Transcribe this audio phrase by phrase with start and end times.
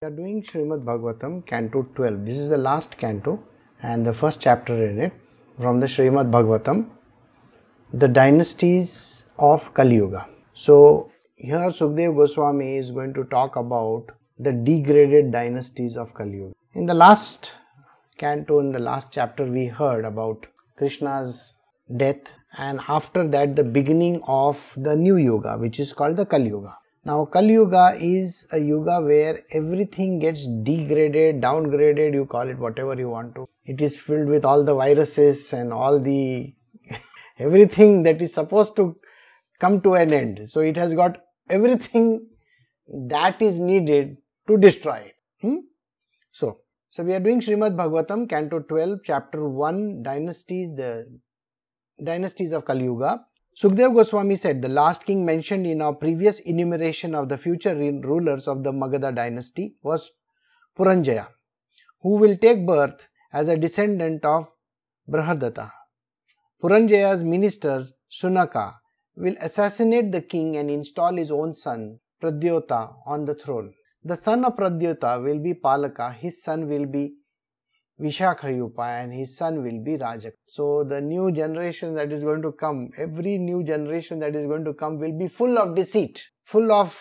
[0.00, 2.24] We are doing Srimad Bhagavatam, Canto 12.
[2.24, 3.42] This is the last canto
[3.82, 5.12] and the first chapter in it
[5.60, 6.86] from the Srimad Bhagavatam,
[7.92, 10.28] the dynasties of Kali Yuga.
[10.54, 16.54] So, here Sukdev Goswami is going to talk about the degraded dynasties of Kali Yuga.
[16.74, 17.54] In the last
[18.18, 20.46] canto, in the last chapter, we heard about
[20.76, 21.54] Krishna's
[21.96, 22.22] death
[22.56, 26.76] and after that, the beginning of the new Yoga, which is called the Kali Yuga.
[27.08, 32.94] Now, Kali Yuga is a Yuga where everything gets degraded, downgraded, you call it whatever
[32.98, 33.48] you want to.
[33.64, 36.52] It is filled with all the viruses and all the
[37.38, 38.94] everything that is supposed to
[39.58, 40.50] come to an end.
[40.50, 41.16] So, it has got
[41.48, 42.26] everything
[43.14, 45.14] that is needed to destroy it.
[45.40, 45.60] Hmm?
[46.32, 46.58] So,
[46.90, 51.06] so we are doing Srimad Bhagavatam, Canto 12, Chapter 1, Dynasties, the
[52.04, 53.24] Dynasties of Kali Yuga.
[53.60, 58.46] Sukdev Goswami said the last king mentioned in our previous enumeration of the future rulers
[58.46, 60.12] of the Magadha dynasty was
[60.78, 61.26] Puranjaya,
[62.00, 64.46] who will take birth as a descendant of
[65.10, 65.72] Brahadatta.
[66.62, 68.74] Puranjaya's minister Sunaka
[69.16, 73.74] will assassinate the king and install his own son Pradyota on the throne.
[74.04, 77.14] The son of Pradyota will be Palaka, his son will be
[78.00, 80.32] Vishakhayupa and his son will be Rajak.
[80.46, 84.64] So the new generation that is going to come, every new generation that is going
[84.64, 86.96] to come will be full of deceit, full of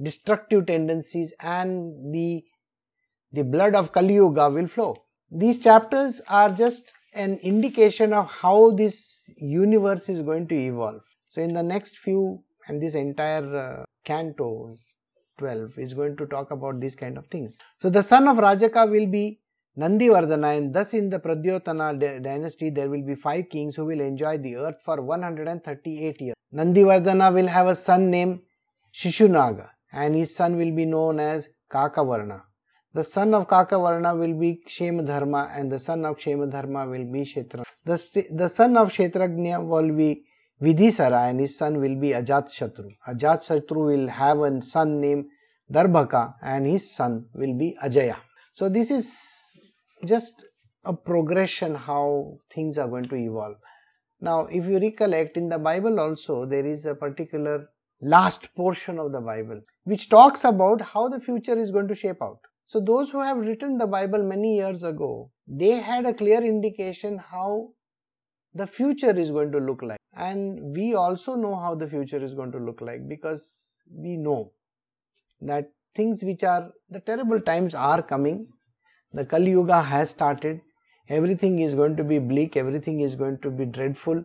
[0.00, 2.44] destructive tendencies and the,
[3.32, 4.96] the blood of Kali Yuga will flow.
[5.30, 11.02] These chapters are just an indication of how this universe is going to evolve.
[11.28, 14.76] So in the next few and this entire uh, canto
[15.38, 17.58] 12 is going to talk about these kind of things.
[17.82, 19.40] So the son of Rajaka will be
[19.78, 24.36] Nandivardhana and thus in the Pradyotana dynasty there will be five kings who will enjoy
[24.36, 26.34] the earth for 138 years.
[26.52, 28.40] Nandivardhana will have a son named
[28.92, 32.40] Shishunaga and his son will be known as Kakavarna.
[32.92, 37.62] The son of Kakavarna will be Kshemadharma and the son of Kshemadharma will be Kshetra.
[37.84, 40.24] The, the son of Kshetragnya will be
[40.60, 42.88] Vidhisara and his son will be Ajatshatru.
[43.06, 45.26] Ajatshatru will have a son named
[45.72, 48.16] Darbhaka and his son will be Ajaya.
[48.52, 49.47] So this is
[50.04, 50.44] just
[50.84, 53.56] a progression how things are going to evolve.
[54.20, 57.68] Now, if you recollect in the Bible also, there is a particular
[58.00, 62.22] last portion of the Bible which talks about how the future is going to shape
[62.22, 62.40] out.
[62.64, 67.18] So, those who have written the Bible many years ago, they had a clear indication
[67.18, 67.70] how
[68.54, 69.98] the future is going to look like.
[70.14, 74.52] And we also know how the future is going to look like because we know
[75.40, 78.48] that things which are the terrible times are coming
[79.12, 80.60] the Kali Yuga has started.
[81.08, 84.22] Everything is going to be bleak, everything is going to be dreadful.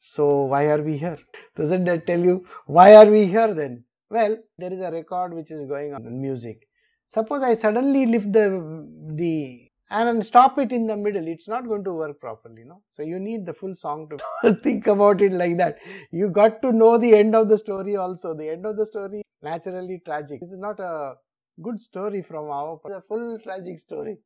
[0.00, 1.18] So, why are we here?
[1.56, 3.84] Doesn't that tell you why are we here then?
[4.10, 6.68] Well, there is a record which is going on in music.
[7.08, 11.82] Suppose I suddenly lift the, the and stop it in the middle, it's not going
[11.84, 12.82] to work properly, no?
[12.90, 15.78] So you need the full song to think about it like that.
[16.10, 18.34] You got to know the end of the story also.
[18.34, 20.40] The end of the story naturally tragic.
[20.40, 21.14] This is not a
[21.62, 24.18] good story from our a full tragic story.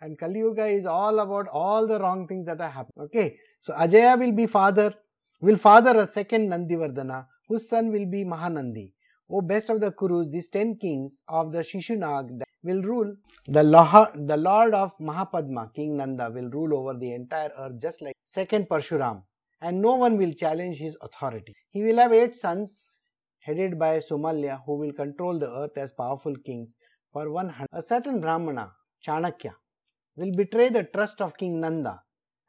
[0.00, 3.06] And Kali Yuga is all about all the wrong things that are happening.
[3.06, 4.94] Okay, so Ajaya will be father,
[5.40, 8.92] will father a second Nandivardhana, whose son will be Mahanandi.
[9.30, 13.14] O best of the Kurus, these ten kings of the Shishunag will rule.
[13.46, 13.62] The,
[14.14, 18.68] the Lord of Mahapadma, King Nanda, will rule over the entire earth just like second
[18.68, 19.22] Parshuram,
[19.60, 21.54] and no one will challenge his authority.
[21.70, 22.90] He will have eight sons
[23.48, 26.74] headed by Sumalya, who will control the earth as powerful kings
[27.12, 27.66] for 100.
[27.72, 28.72] A certain Brahmana,
[29.06, 29.52] Chanakya,
[30.16, 32.00] will betray the trust of King Nanda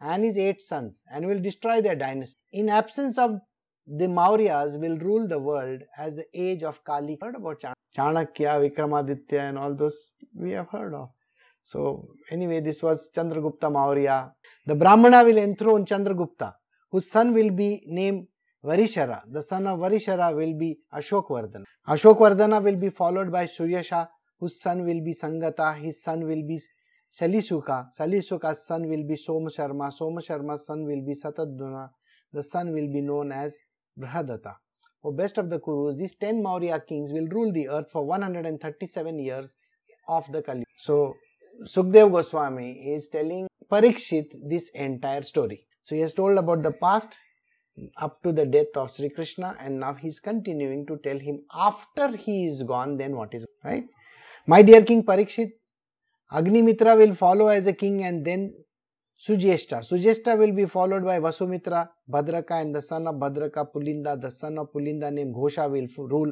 [0.01, 2.39] and his eight sons and will destroy their dynasty.
[2.51, 3.39] In absence of
[3.87, 7.17] the Mauryas will rule the world as the age of Kali.
[7.21, 7.63] Heard about
[7.97, 11.09] Chanakya, Vikramaditya and all those we have heard of.
[11.63, 14.31] So anyway, this was Chandragupta Maurya.
[14.65, 16.53] The Brahmana will enthrone Chandragupta,
[16.91, 18.27] whose son will be named
[18.63, 19.21] Varishara.
[19.31, 21.63] The son of Varishara will be Ashokvardhana.
[21.87, 24.07] Ashokvardhana will be followed by Suryasha,
[24.39, 26.59] whose son will be Sangata, his son will be
[27.11, 31.89] Salisuka, Salisuka's son will be Soma Sharma, Soma Sharma's son will be Sataduna,
[32.31, 33.57] the son will be known as
[33.97, 34.55] Brahadatta.
[35.03, 38.05] O oh, best of the Kurus, these 10 Maurya kings will rule the earth for
[38.05, 39.55] 137 years
[40.07, 40.65] of the Kali.
[40.75, 41.15] So,
[41.63, 45.65] Sukdev Goswami is telling Parikshit this entire story.
[45.83, 47.17] So, he has told about the past
[47.97, 51.41] up to the death of Sri Krishna and now he is continuing to tell him
[51.53, 53.85] after he is gone then what is right
[54.47, 55.51] my dear King Parikshit,
[56.31, 58.53] Agnimitra will follow as a king and then
[59.21, 59.87] Sujeshta.
[59.87, 64.57] Sujeshta will be followed by Vasumitra, Bhadraka and the son of Bhadraka, Pulinda, the son
[64.57, 66.31] of Pulinda named Ghosha will rule,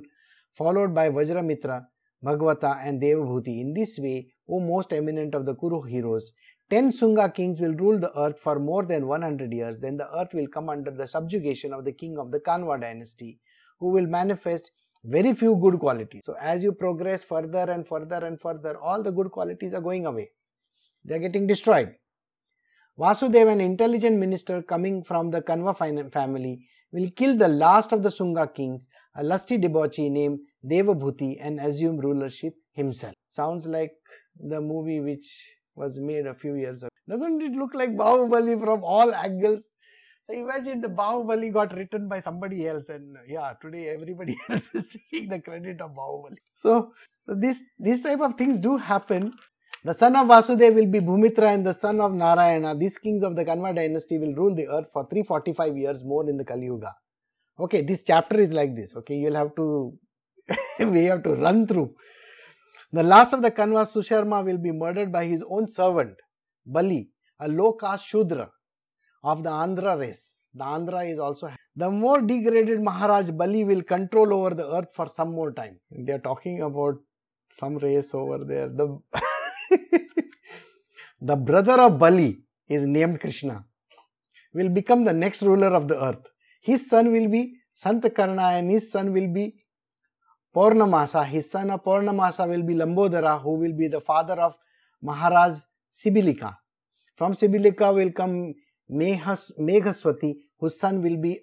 [0.55, 1.85] followed by Vajramitra.
[2.25, 3.61] Bhagavata, and Devabhuti.
[3.61, 6.31] In this way, O most eminent of the Kuru heroes,
[6.69, 9.79] ten Sunga kings will rule the earth for more than 100 years.
[9.79, 13.39] Then the earth will come under the subjugation of the king of the Kanva dynasty,
[13.79, 14.71] who will manifest
[15.03, 16.25] very few good qualities.
[16.25, 20.05] So, as you progress further and further and further, all the good qualities are going
[20.05, 20.31] away,
[21.05, 21.95] they are getting destroyed.
[22.99, 28.09] Vasudeva, an intelligent minister coming from the Kanva family, will kill the last of the
[28.09, 33.13] Sunga kings, a lusty debauchee named Devabhuti, and assume rulership himself.
[33.29, 33.93] Sounds like
[34.39, 36.89] the movie which was made a few years ago.
[37.07, 39.71] Doesn't it look like Bahubali from all angles?
[40.23, 44.89] So imagine the Bahubali got written by somebody else, and yeah, today everybody else is
[44.89, 46.37] taking the credit of Bahubali.
[46.55, 46.91] So
[47.27, 49.33] this these type of things do happen.
[49.85, 52.75] The son of Vasudeva will be Bhumitra and the son of Narayana.
[52.75, 56.35] These kings of the Kanva dynasty will rule the earth for 345 years more in
[56.35, 56.93] the Kali Yuga.
[57.59, 58.95] Okay, this chapter is like this.
[58.97, 59.97] Okay, you'll have to
[60.79, 61.93] we have to run through.
[62.93, 66.15] The last of the Kanva, Susharma, will be murdered by his own servant,
[66.65, 68.49] Bali, a low caste Shudra
[69.23, 70.41] of the Andhra race.
[70.53, 75.05] The Andhra is also the more degraded Maharaj Bali will control over the earth for
[75.05, 75.79] some more time.
[75.91, 76.95] They are talking about
[77.51, 78.69] some race over there.
[78.69, 78.99] The
[81.21, 83.65] the brother of Bali is named Krishna.
[84.53, 86.25] Will become the next ruler of the earth.
[86.61, 89.55] His son will be Santakarna and his son will be
[90.57, 94.57] Purnamasa, his son of Purnamasa will be Lambodara, who will be the father of
[95.03, 95.59] Maharaj
[95.93, 96.55] Sibilika.
[97.15, 98.55] From Sibilika will come
[98.91, 101.41] Mehas, Meghaswati, whose son will be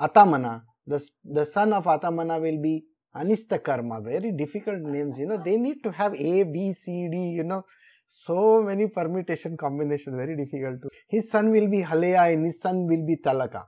[0.00, 0.62] Atamana.
[0.84, 2.84] The, the son of Atamana will be
[3.14, 4.02] Anistakarma.
[4.02, 5.36] Very difficult names, you know.
[5.36, 7.62] They need to have A, B, C, D, you know.
[8.08, 10.88] So many permutation combinations, very difficult to.
[11.08, 13.62] His son will be Halaya and his son will be Talaka.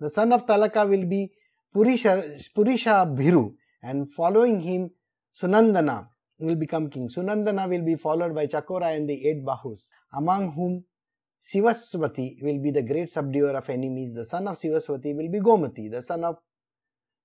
[0.00, 1.30] The son of Talaka will be
[1.72, 4.90] Purisha, Purisha Bhiru and following him
[5.34, 6.08] Sunandana
[6.38, 7.08] will become king.
[7.08, 10.84] Sunandana will be followed by Chakora and the eight Bahus, among whom
[11.42, 14.14] Sivaswati will be the great subduer of enemies.
[14.14, 16.38] The son of Sivaswati will be Gomati, the son of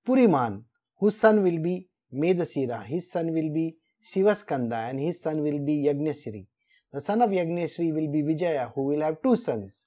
[0.08, 0.64] Puriman,
[1.00, 5.86] whose son will be Medasira, his son will be Sivaskanda, and his son will be
[5.86, 6.46] Yagnashri.
[6.92, 9.86] The son of Yagnashri will be Vijaya, who will have two sons,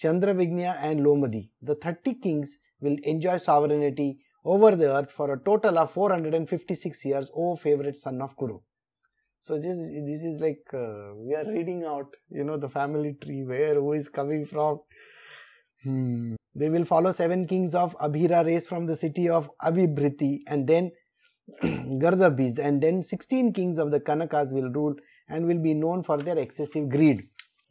[0.00, 1.50] Chandravignya and Lomadi.
[1.60, 7.30] The 30 kings will enjoy sovereignty over the earth for a total of 456 years,
[7.34, 8.58] O favorite son of Kuru.
[9.40, 13.44] So this, this is like uh, we are reading out, you know, the family tree,
[13.44, 14.80] where who is coming from.
[15.82, 16.34] Hmm.
[16.54, 20.92] They will follow seven kings of Abhira race from the city of Abhibriti and then
[21.62, 24.94] Gardhabis and then 16 kings of the Kanakas will rule
[25.28, 27.24] and will be known for their excessive greed.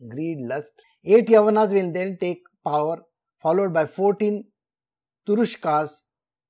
[0.10, 0.74] Greed, lust.
[1.06, 2.98] Eight Yavanas will then take power
[3.42, 4.44] followed by 14
[5.28, 5.92] Turushkas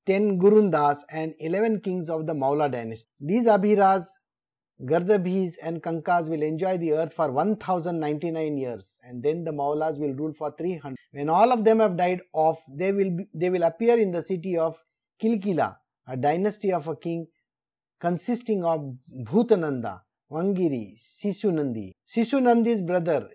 [0.05, 3.09] 10 Gurundas and 11 kings of the Maula dynasty.
[3.19, 4.05] These Abhiras,
[4.81, 10.13] Gardhabis and Kankas will enjoy the earth for 1099 years and then the Maulas will
[10.13, 10.97] rule for 300.
[11.11, 14.23] When all of them have died off, they will, be, they will appear in the
[14.23, 14.75] city of
[15.21, 15.77] Kilkila,
[16.07, 17.27] a dynasty of a king
[18.01, 21.93] consisting of Bhutananda, Wangiri, Sisunandi.
[22.13, 23.29] Sisunandi's brother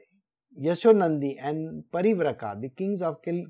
[0.61, 3.47] Yashonandi and Parivraka, the kings of Kil-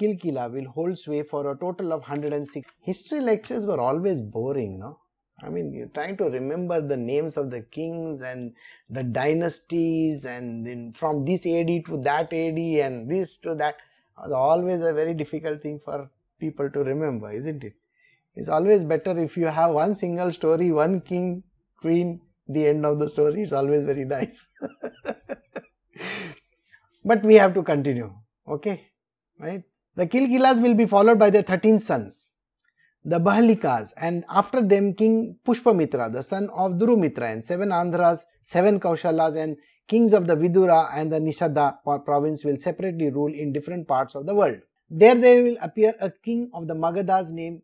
[0.00, 2.70] Kilkila will hold sway for a total of 106.
[2.80, 4.98] History lectures were always boring, no?
[5.42, 8.54] I mean, you're trying to remember the names of the kings and
[8.88, 13.76] the dynasties, and then from this AD to that AD and this to that.
[14.16, 17.72] Was always a very difficult thing for people to remember, isn't it?
[18.36, 21.42] It's always better if you have one single story, one king,
[21.80, 23.42] queen, the end of the story.
[23.42, 24.46] It's always very nice.
[27.04, 28.14] but we have to continue,
[28.46, 28.86] okay?
[29.38, 29.64] Right?
[29.96, 32.28] The Kilkilas will be followed by their 13 sons,
[33.04, 38.80] the Bahalikas, and after them King Pushpamitra, the son of Durumitra, and seven Andhras, seven
[38.80, 43.86] Kaushalas, and kings of the Vidura and the Nishada province will separately rule in different
[43.86, 44.58] parts of the world.
[44.90, 47.62] There there will appear a king of the Magadhas named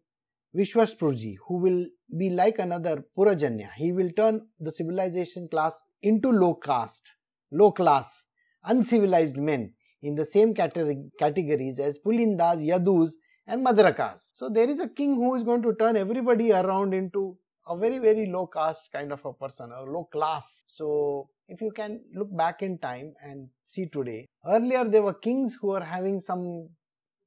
[0.55, 3.71] Vishwaspurji, who will be like another Purajanya.
[3.77, 7.11] He will turn the civilization class into low caste,
[7.51, 8.25] low class,
[8.63, 13.13] uncivilized men in the same categories as Pulindas, Yadus,
[13.47, 14.33] and Madrakas.
[14.35, 17.37] So there is a king who is going to turn everybody around into
[17.69, 20.65] a very, very low caste kind of a person, a low class.
[20.67, 25.59] So if you can look back in time and see today, earlier there were kings
[25.61, 26.69] who were having some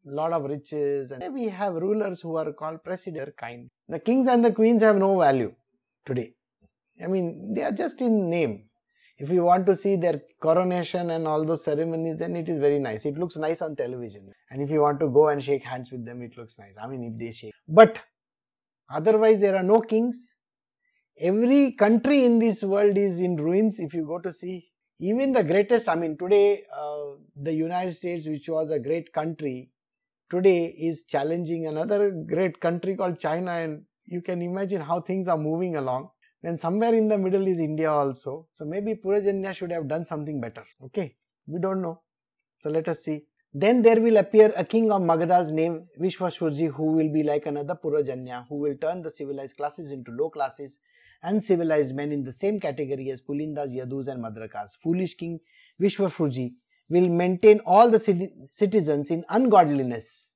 [0.06, 3.70] lot of riches and we have rulers who are called president kind.
[3.88, 5.54] The kings and the queens have no value
[6.06, 6.34] today.
[7.02, 8.66] I mean, they are just in name.
[9.24, 12.80] If you want to see their coronation and all those ceremonies, then it is very
[12.80, 13.06] nice.
[13.06, 14.32] It looks nice on television.
[14.50, 16.76] And if you want to go and shake hands with them, it looks nice.
[16.82, 17.54] I mean, if they shake.
[17.68, 18.02] But
[19.00, 20.20] otherwise, there are no kings.
[21.30, 24.56] every country in this world is in ruins if you go to see
[25.10, 26.46] even the greatest i mean today
[26.82, 27.06] uh,
[27.48, 29.70] the united states which was a great country
[30.30, 32.00] today is challenging another
[32.34, 33.84] great country called china and
[34.16, 36.10] you can imagine how things are moving along
[36.44, 38.48] then somewhere in the middle is india also.
[38.54, 40.66] So maybe purajanya should have done something better.
[40.84, 41.16] Okay?
[41.48, 42.02] We don't know.
[42.60, 43.24] So let us see.
[43.54, 47.76] Then there will appear a king of Magadha's name, Vishwashurji, who will be like another
[47.76, 50.78] Purajanya, who will turn the civilized classes into low classes
[51.22, 54.72] and civilized men in the same category as Pulindas, Yadus and Madrakas.
[54.82, 55.40] Foolish king
[55.82, 56.54] Vishwafruji
[56.90, 58.00] will maintain all the
[58.52, 60.30] citizens in ungodliness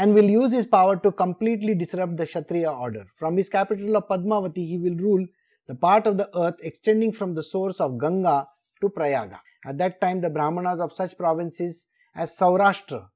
[0.00, 3.04] and will use his power to completely disrupt the Kshatriya order.
[3.18, 5.26] From his capital of Padmavati, he will rule
[5.68, 8.48] the part of the earth extending from the source of Ganga
[8.80, 9.40] to Prayaga.
[9.66, 13.08] At that time, the Brahmanas of such provinces as Saurashtra,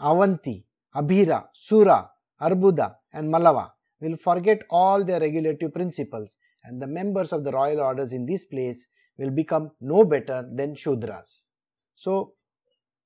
[0.00, 2.08] Avanti, Abhira, Sura,
[2.40, 7.80] Arbuda, and Malava will forget all their regulative principles and the members of the royal
[7.80, 8.86] orders in this place
[9.18, 11.42] will become no better than Shudras.
[11.94, 12.32] So,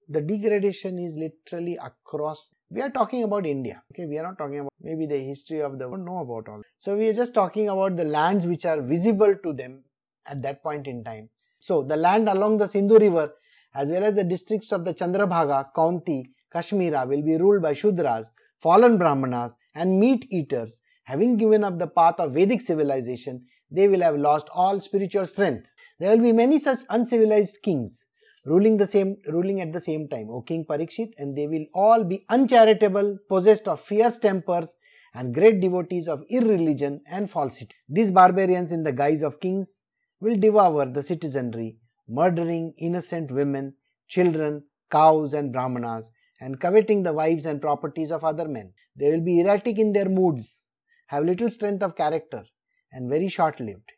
[0.08, 2.50] the degradation is literally across.
[2.72, 3.82] We are talking about India.
[3.92, 6.04] Okay, we are not talking about maybe the history of the world.
[6.04, 6.62] Know about all.
[6.78, 9.82] So we are just talking about the lands which are visible to them
[10.24, 11.30] at that point in time.
[11.58, 13.32] So the land along the Sindhu River,
[13.74, 18.28] as well as the districts of the Chandrabhaga, Kaunti, Kashmira, will be ruled by Shudras,
[18.60, 24.00] fallen Brahmanas, and meat eaters, having given up the path of Vedic civilization, they will
[24.00, 25.66] have lost all spiritual strength.
[25.98, 28.04] There will be many such uncivilized kings
[28.44, 32.04] ruling the same ruling at the same time, O King Parikshit, and they will all
[32.04, 34.74] be uncharitable, possessed of fierce tempers,
[35.14, 37.74] and great devotees of irreligion and falsity.
[37.88, 39.80] These barbarians, in the guise of kings,
[40.20, 41.78] will devour the citizenry,
[42.08, 43.74] murdering innocent women,
[44.08, 48.72] children, cows, and brahmanas, and coveting the wives and properties of other men.
[48.96, 50.60] They will be erratic in their moods,
[51.08, 52.44] have little strength of character,
[52.92, 53.90] and very short lived.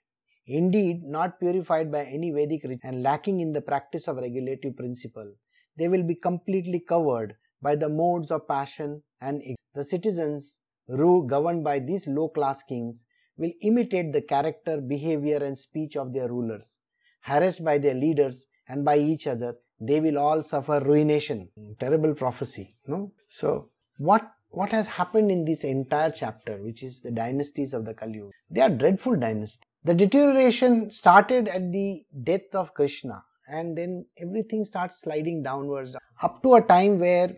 [0.46, 5.32] Indeed, not purified by any Vedic ritual and lacking in the practice of regulative principle,
[5.76, 9.40] they will be completely covered by the modes of passion and
[9.74, 10.58] the citizens
[10.88, 13.04] ruled governed by these low class kings
[13.36, 16.78] will imitate the character, behavior, and speech of their rulers.
[17.20, 21.48] Harassed by their leaders and by each other, they will all suffer ruination.
[21.78, 23.12] Terrible prophecy, no?
[23.28, 27.94] So, what what has happened in this entire chapter, which is the dynasties of the
[27.94, 28.32] Kali Yuga?
[28.50, 29.66] They are dreadful dynasties.
[29.84, 36.40] The deterioration started at the death of Krishna, and then everything starts sliding downwards up
[36.44, 37.36] to a time where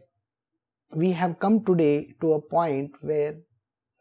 [0.95, 3.37] we have come today to a point where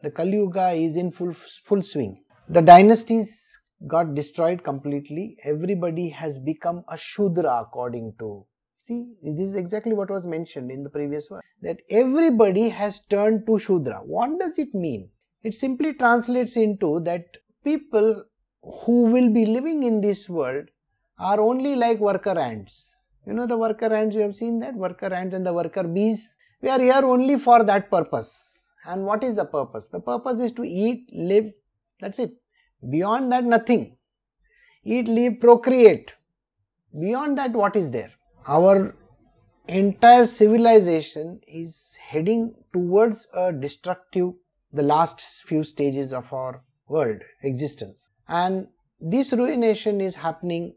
[0.01, 2.21] the Kali Yuga is in full full swing.
[2.50, 3.57] The dynasties
[3.88, 5.38] got destroyed completely.
[5.45, 8.45] Everybody has become a Shudra according to.
[8.77, 13.45] See, this is exactly what was mentioned in the previous one that everybody has turned
[13.47, 14.01] to Shudra.
[14.03, 15.09] What does it mean?
[15.43, 18.25] It simply translates into that people
[18.63, 20.70] who will be living in this world
[21.20, 22.91] are only like worker ants.
[23.25, 24.74] You know the worker ants, you have seen that?
[24.74, 26.34] Worker ants and the worker bees.
[26.62, 28.65] We are here only for that purpose.
[28.86, 29.88] And what is the purpose?
[29.88, 31.51] The purpose is to eat, live,
[32.00, 32.34] that's it.
[32.89, 33.98] Beyond that, nothing.
[34.84, 36.15] Eat, live, procreate.
[37.00, 38.12] Beyond that, what is there?
[38.46, 38.96] Our
[39.67, 44.34] entire civilization is heading towards a destructive,
[44.74, 48.12] the last few stages of our world existence.
[48.27, 48.67] And
[48.99, 50.75] this ruination is happening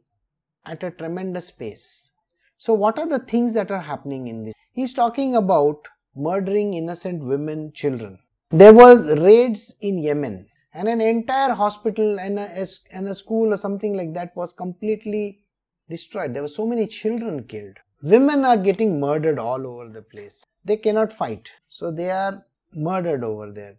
[0.65, 2.11] at a tremendous pace.
[2.59, 4.55] So, what are the things that are happening in this?
[4.73, 8.19] He's talking about murdering innocent women, children.
[8.51, 13.57] There were raids in Yemen and an entire hospital and a, and a school or
[13.57, 15.45] something like that was completely
[15.89, 16.35] destroyed.
[16.35, 17.77] There were so many children killed.
[18.03, 20.45] Women are getting murdered all over the place.
[20.65, 23.77] They cannot fight, so they are murdered over there,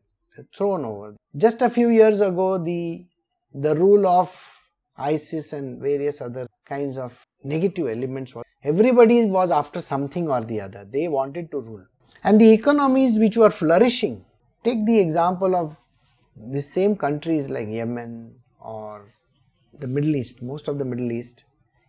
[0.55, 1.15] thrown over.
[1.35, 3.05] Just a few years ago, the
[3.53, 4.35] the rule of
[4.97, 10.61] ISIS and various other kinds of negative elements was everybody was after something or the
[10.61, 10.85] other.
[10.85, 11.85] They wanted to rule,
[12.23, 14.25] and the economies which were flourishing.
[14.63, 15.77] Take the example of
[16.35, 19.13] the same countries like Yemen or
[19.79, 21.43] the Middle East, most of the Middle East,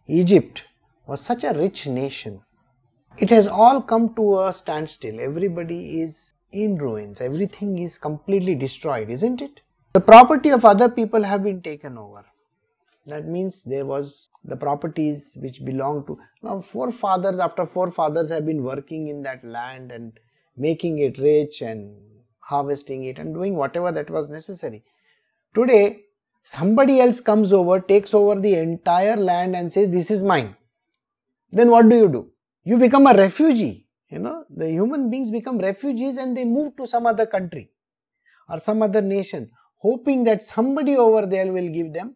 [0.06, 0.62] Egypt
[1.06, 2.42] was such a rich nation.
[3.18, 5.20] It has all come to a standstill.
[5.20, 7.20] Everybody is in ruins.
[7.20, 9.60] Everything is completely destroyed, isn't it?
[9.98, 12.24] The property of other people have been taken over.
[13.06, 18.62] That means there was the properties which belong to now forefathers after forefathers have been
[18.62, 20.12] working in that land and
[20.56, 21.96] making it rich and
[22.38, 24.84] harvesting it and doing whatever that was necessary.
[25.52, 26.02] Today,
[26.44, 30.54] somebody else comes over, takes over the entire land and says, This is mine.
[31.50, 32.30] Then what do you do?
[32.62, 33.88] You become a refugee.
[34.10, 37.72] You know, the human beings become refugees and they move to some other country
[38.48, 39.50] or some other nation.
[39.78, 42.14] Hoping that somebody over there will give them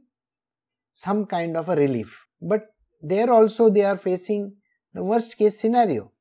[0.93, 2.19] some kind of a relief.
[2.41, 2.67] But
[3.01, 4.55] there also they are facing
[4.95, 6.13] the worst case scenario.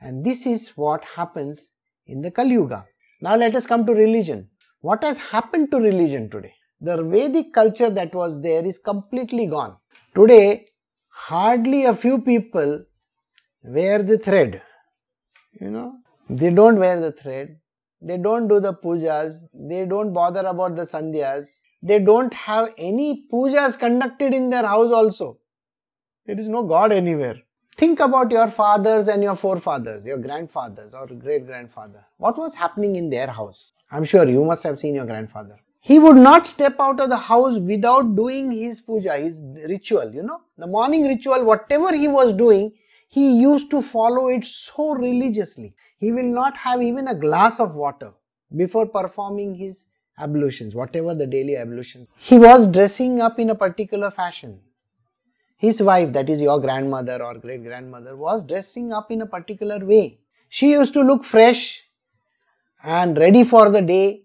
[0.00, 1.72] And this is what happens
[2.06, 2.86] in the Kali Yuga.
[3.20, 4.48] Now let us come to religion.
[4.80, 6.54] What has happened to religion today?
[6.80, 9.76] The Vedic culture that was there is completely gone.
[10.14, 10.66] Today,
[11.08, 12.84] hardly a few people
[13.64, 14.62] wear the thread.
[15.60, 15.94] You know,
[16.28, 17.58] they don't wear the thread.
[18.00, 19.40] They don't do the pujas.
[19.54, 21.60] They don't bother about the sandhyas.
[21.82, 25.38] They don't have any pujas conducted in their house also.
[26.26, 27.36] There is no God anywhere.
[27.76, 32.04] Think about your fathers and your forefathers, your grandfathers or great grandfather.
[32.16, 33.74] What was happening in their house?
[33.90, 35.58] I'm sure you must have seen your grandfather.
[35.80, 40.22] He would not step out of the house without doing his puja, his ritual, you
[40.22, 40.40] know.
[40.58, 42.72] The morning ritual, whatever he was doing,
[43.06, 45.74] he used to follow it so religiously.
[45.98, 48.12] He will not have even a glass of water
[48.54, 49.86] before performing his
[50.18, 52.08] ablutions, whatever the daily ablutions.
[52.16, 54.60] He was dressing up in a particular fashion
[55.56, 59.84] his wife, that is your grandmother or great grandmother, was dressing up in a particular
[59.84, 60.18] way.
[60.48, 61.82] She used to look fresh
[62.82, 64.24] and ready for the day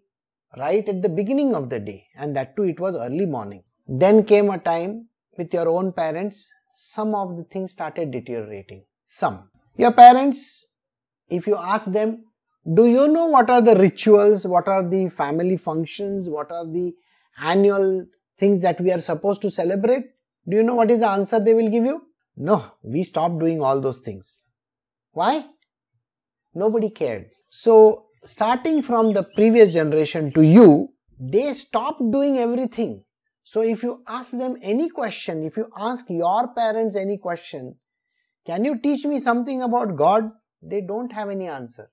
[0.57, 3.63] right at the beginning of the day, and that too it was early morning.
[3.87, 5.07] Then came a time
[5.37, 8.83] with your own parents, some of the things started deteriorating.
[9.05, 9.49] Some.
[9.77, 10.65] Your parents,
[11.29, 12.25] if you ask them,
[12.75, 16.93] do you know what are the rituals, what are the family functions, what are the
[17.39, 18.07] annual
[18.37, 20.05] things that we are supposed to celebrate?
[20.49, 22.01] Do you know what is the answer they will give you?
[22.35, 24.43] No, we stopped doing all those things.
[25.11, 25.45] Why?
[26.55, 27.29] Nobody cared.
[27.49, 33.03] So, starting from the previous generation to you, they stopped doing everything.
[33.51, 37.75] So, if you ask them any question, if you ask your parents any question,
[38.45, 40.29] can you teach me something about God?
[40.61, 41.89] They don't have any answer.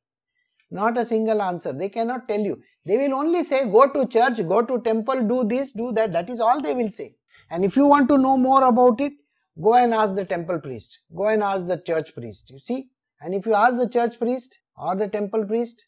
[0.71, 1.73] Not a single answer.
[1.73, 2.63] They cannot tell you.
[2.87, 6.13] They will only say, go to church, go to temple, do this, do that.
[6.13, 7.17] That is all they will say.
[7.51, 9.15] And if you want to know more about it,
[9.61, 11.01] go and ask the temple priest.
[11.13, 12.53] Go and ask the church priest.
[12.53, 12.91] You see?
[13.21, 15.87] And if you ask the church priest or the temple priest,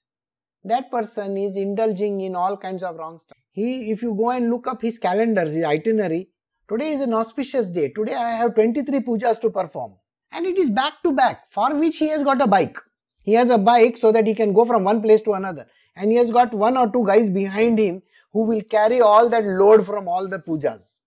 [0.64, 3.38] that person is indulging in all kinds of wrong stuff.
[3.52, 6.28] He, if you go and look up his calendar, his itinerary,
[6.68, 7.88] today is an auspicious day.
[7.88, 9.94] Today I have 23 pujas to perform.
[10.32, 12.78] And it is back to back, for which he has got a bike.
[13.22, 15.66] He has a bike so that he can go from one place to another.
[15.96, 19.44] And he has got one or two guys behind him who will carry all that
[19.44, 20.98] load from all the pujas.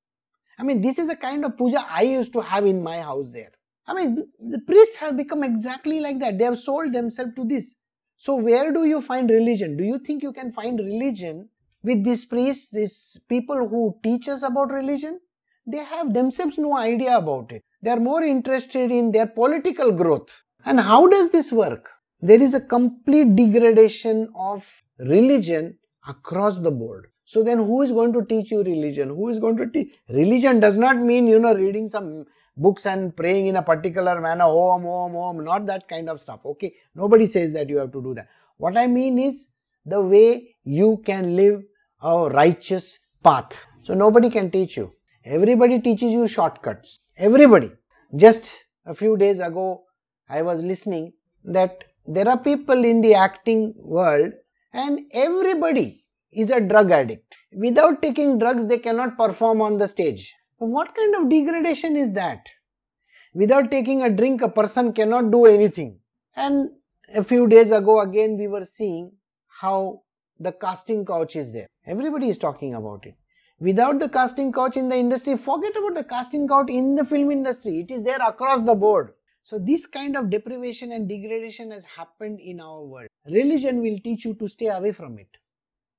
[0.60, 3.32] I mean, this is the kind of puja I used to have in my house
[3.32, 3.52] there.
[3.88, 6.38] I mean, the priests have become exactly like that.
[6.38, 7.76] They have sold themselves to this.
[8.26, 9.76] So, where do you find religion?
[9.76, 11.50] Do you think you can find religion
[11.84, 15.20] with these priests, these people who teach us about religion?
[15.68, 17.66] They have themselves no idea about it.
[17.82, 20.44] They are more interested in their political growth.
[20.64, 21.90] And how does this work?
[22.22, 27.08] There is a complete degradation of religion across the board.
[27.26, 29.10] So then who is going to teach you religion?
[29.10, 29.96] Who is going to teach?
[30.08, 32.24] Religion does not mean, you know, reading some
[32.56, 36.40] books and praying in a particular manner, om, om, om, not that kind of stuff.
[36.46, 36.74] Okay.
[36.96, 38.28] Nobody says that you have to do that.
[38.58, 39.48] What I mean is
[39.86, 41.64] the way you can live
[42.02, 43.66] a righteous path.
[43.82, 44.94] So nobody can teach you.
[45.26, 47.00] Everybody teaches you shortcuts.
[47.18, 47.72] Everybody.
[48.16, 49.84] Just a few days ago,
[50.30, 51.14] I was listening
[51.44, 54.34] that there are people in the acting world
[54.74, 57.36] and everybody is a drug addict.
[57.54, 60.34] Without taking drugs, they cannot perform on the stage.
[60.60, 62.50] So what kind of degradation is that?
[63.34, 66.00] Without taking a drink, a person cannot do anything.
[66.36, 66.70] And
[67.14, 69.12] a few days ago, again, we were seeing
[69.48, 70.04] how
[70.40, 71.68] the casting couch is there.
[71.86, 73.16] Everybody is talking about it.
[73.60, 77.32] Without the casting couch in the industry, forget about the casting couch in the film
[77.32, 77.80] industry.
[77.80, 79.14] It is there across the board.
[79.42, 83.08] So, this kind of deprivation and degradation has happened in our world.
[83.26, 85.28] Religion will teach you to stay away from it.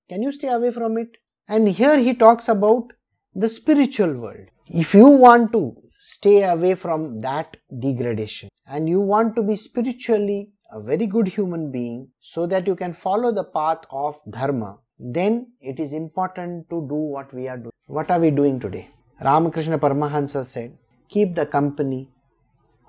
[0.09, 1.17] Can you stay away from it?
[1.47, 2.93] And here he talks about
[3.35, 4.47] the spiritual world.
[4.68, 10.51] If you want to stay away from that degradation and you want to be spiritually
[10.70, 15.49] a very good human being so that you can follow the path of dharma, then
[15.61, 17.73] it is important to do what we are doing.
[17.87, 18.88] What are we doing today?
[19.20, 20.77] Ramakrishna Paramahansa said,
[21.09, 22.11] keep the company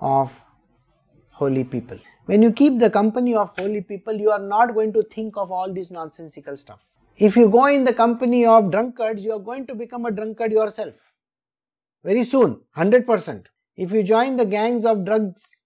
[0.00, 0.32] of
[1.30, 1.98] holy people.
[2.26, 5.50] When you keep the company of holy people, you are not going to think of
[5.50, 6.86] all this nonsensical stuff.
[7.18, 10.52] If you go in the company of drunkards, you are going to become a drunkard
[10.52, 10.92] yourself.
[12.04, 13.46] Very soon, 100%.
[13.74, 15.62] If you join the gangs of drugs,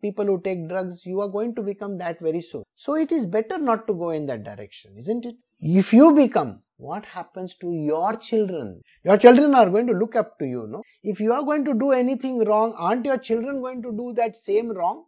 [0.00, 2.62] people who take drugs, you are going to become that very soon.
[2.76, 5.34] So it is better not to go in that direction, isn't it?
[5.60, 8.80] If you become, what happens to your children?
[9.04, 10.84] Your children are going to look up to you, no?
[11.02, 14.36] If you are going to do anything wrong, aren't your children going to do that
[14.36, 15.06] same wrong?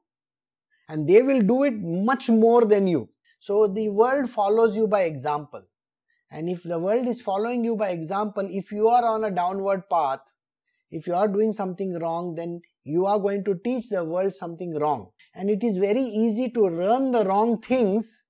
[0.89, 3.09] And they will do it much more than you.
[3.39, 5.63] So the world follows you by example.
[6.31, 9.89] And if the world is following you by example, if you are on a downward
[9.89, 10.21] path,
[10.91, 14.79] if you are doing something wrong, then you are going to teach the world something
[14.79, 15.09] wrong.
[15.35, 18.23] And it is very easy to learn the wrong things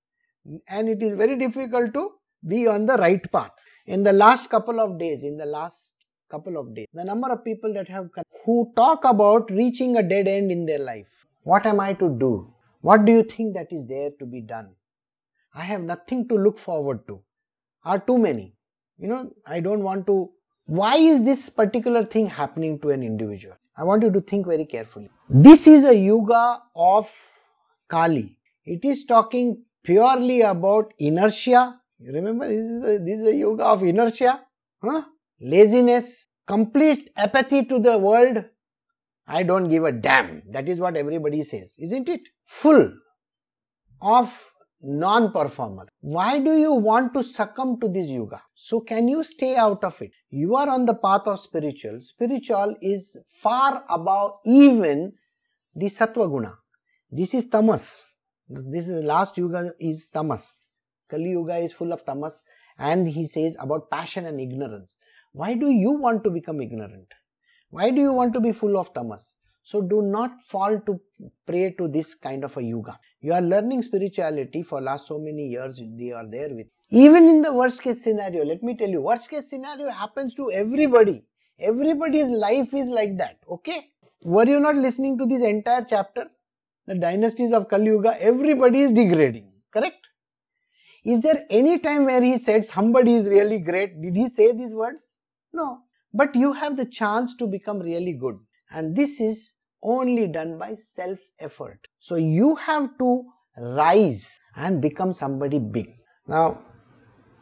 [0.68, 2.12] and it is very difficult to
[2.46, 3.52] be on the right path.
[3.86, 5.94] In the last couple of days, in the last
[6.30, 8.08] couple of days, the number of people that have
[8.44, 11.26] who talk about reaching a dead end in their life.
[11.42, 12.52] What am I to do?
[12.80, 14.70] What do you think that is there to be done?
[15.54, 17.20] I have nothing to look forward to.
[17.86, 18.54] Are too many.
[18.98, 20.30] You know, I don't want to.
[20.66, 23.54] Why is this particular thing happening to an individual?
[23.76, 25.08] I want you to think very carefully.
[25.28, 27.12] This is a yuga of
[27.88, 28.38] Kali.
[28.64, 31.80] It is talking purely about inertia.
[31.98, 34.40] You remember, this is a, this is a yoga of inertia,
[34.82, 35.02] huh?
[35.40, 38.44] laziness, complete apathy to the world.
[39.28, 40.42] I don't give a damn.
[40.50, 42.28] That is what everybody says, isn't it?
[42.46, 42.92] Full
[44.00, 44.44] of
[44.86, 45.86] non performer.
[46.00, 48.42] Why do you want to succumb to this yoga?
[48.54, 50.12] So, can you stay out of it?
[50.30, 52.00] You are on the path of spiritual.
[52.00, 55.12] Spiritual is far above even
[55.74, 56.54] the sattva guna.
[57.10, 57.86] This is tamas.
[58.48, 60.54] This is the last yuga is tamas.
[61.10, 62.42] Kali Yuga is full of tamas
[62.78, 64.96] and he says about passion and ignorance.
[65.32, 67.08] Why do you want to become ignorant?
[67.70, 69.36] Why do you want to be full of tamas?
[69.66, 71.00] So do not fall to
[71.46, 72.98] prey to this kind of a yuga.
[73.20, 76.68] You are learning spirituality for last so many years, they are there with.
[76.90, 80.52] Even in the worst case scenario, let me tell you, worst case scenario happens to
[80.52, 81.24] everybody.
[81.58, 83.90] Everybody's life is like that, okay?
[84.22, 86.30] Were you not listening to this entire chapter?
[86.86, 90.08] the dynasties of Kali Yuga, everybody is degrading, correct?
[91.04, 94.00] Is there any time where he said somebody is really great?
[94.00, 95.06] Did he say these words?
[95.52, 95.80] No.
[96.12, 98.38] But you have the chance to become really good.
[98.70, 101.88] And this is only done by self effort.
[102.00, 103.24] So you have to
[103.56, 105.94] rise and become somebody big.
[106.26, 106.58] Now,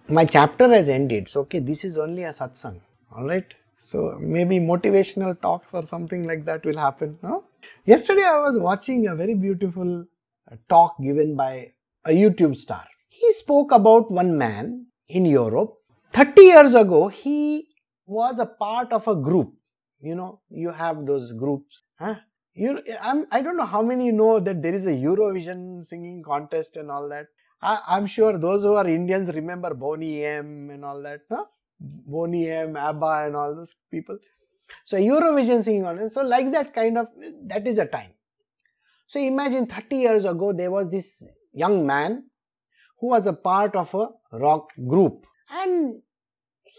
[0.08, 1.28] my chapter has ended.
[1.28, 2.80] So, okay, this is only a satsang.
[3.16, 3.54] Alright.
[3.76, 7.18] So maybe motivational talks or something like that will happen.
[7.22, 7.44] No?
[7.84, 10.04] Yesterday I was watching a very beautiful
[10.50, 11.72] uh, talk given by
[12.04, 12.84] a YouTube star.
[13.08, 15.74] He spoke about one man in Europe.
[16.12, 17.66] 30 years ago, he
[18.06, 19.54] was a part of a group.
[20.04, 21.82] You know, you have those groups.
[21.98, 22.16] Huh?
[22.54, 26.76] You, I'm, I don't know how many know that there is a Eurovision singing contest
[26.76, 27.26] and all that.
[27.62, 31.20] I, am sure those who are Indians remember Boney M and all that.
[31.30, 31.44] Huh?
[31.80, 34.18] Boney M, ABBA, and all those people.
[34.84, 37.08] So Eurovision singing on So like that kind of
[37.46, 38.12] that is a time.
[39.06, 42.24] So imagine 30 years ago there was this young man
[43.00, 46.02] who was a part of a rock group and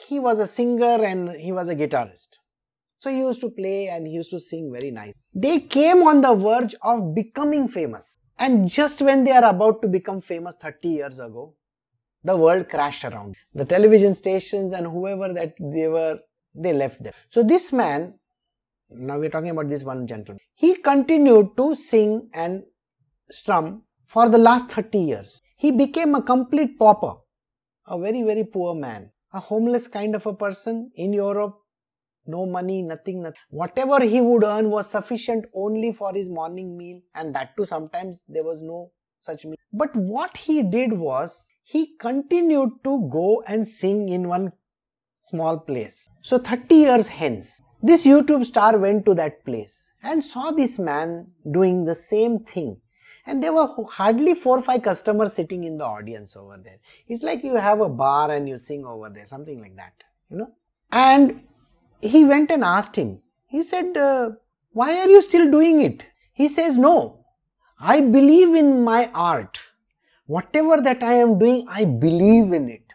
[0.08, 2.38] he was a singer and he was a guitarist.
[3.00, 5.14] So he used to play and he used to sing very nice.
[5.34, 8.18] They came on the verge of becoming famous.
[8.38, 11.56] And just when they are about to become famous 30 years ago,
[12.24, 13.36] the world crashed around.
[13.54, 16.20] The television stations and whoever that they were,
[16.54, 17.14] they left them.
[17.30, 18.16] So this man,
[18.90, 22.64] now we're talking about this one gentleman, he continued to sing and
[23.30, 25.42] strum for the last 30 years.
[25.58, 27.16] He became a complete pauper,
[27.88, 31.60] a very, very poor man, a homeless kind of a person in Europe,
[32.28, 33.38] no money, nothing, nothing.
[33.50, 38.26] Whatever he would earn was sufficient only for his morning meal, and that too sometimes
[38.28, 39.56] there was no such meal.
[39.74, 44.54] But what he did was he continued to go and sing in one
[45.20, 46.10] small place.
[46.22, 51.28] So 30 years hence, this YouTube star went to that place and saw this man
[51.52, 52.78] doing the same thing.
[53.26, 56.78] And there were hardly four or five customers sitting in the audience over there.
[57.08, 59.94] It's like you have a bar and you sing over there, something like that,
[60.30, 60.52] you know.
[60.92, 61.42] And
[62.08, 64.32] he went and asked him, he said, uh,
[64.72, 66.08] Why are you still doing it?
[66.34, 67.26] He says, No,
[67.80, 69.60] I believe in my art
[70.28, 72.94] whatever that I am doing, I believe in it.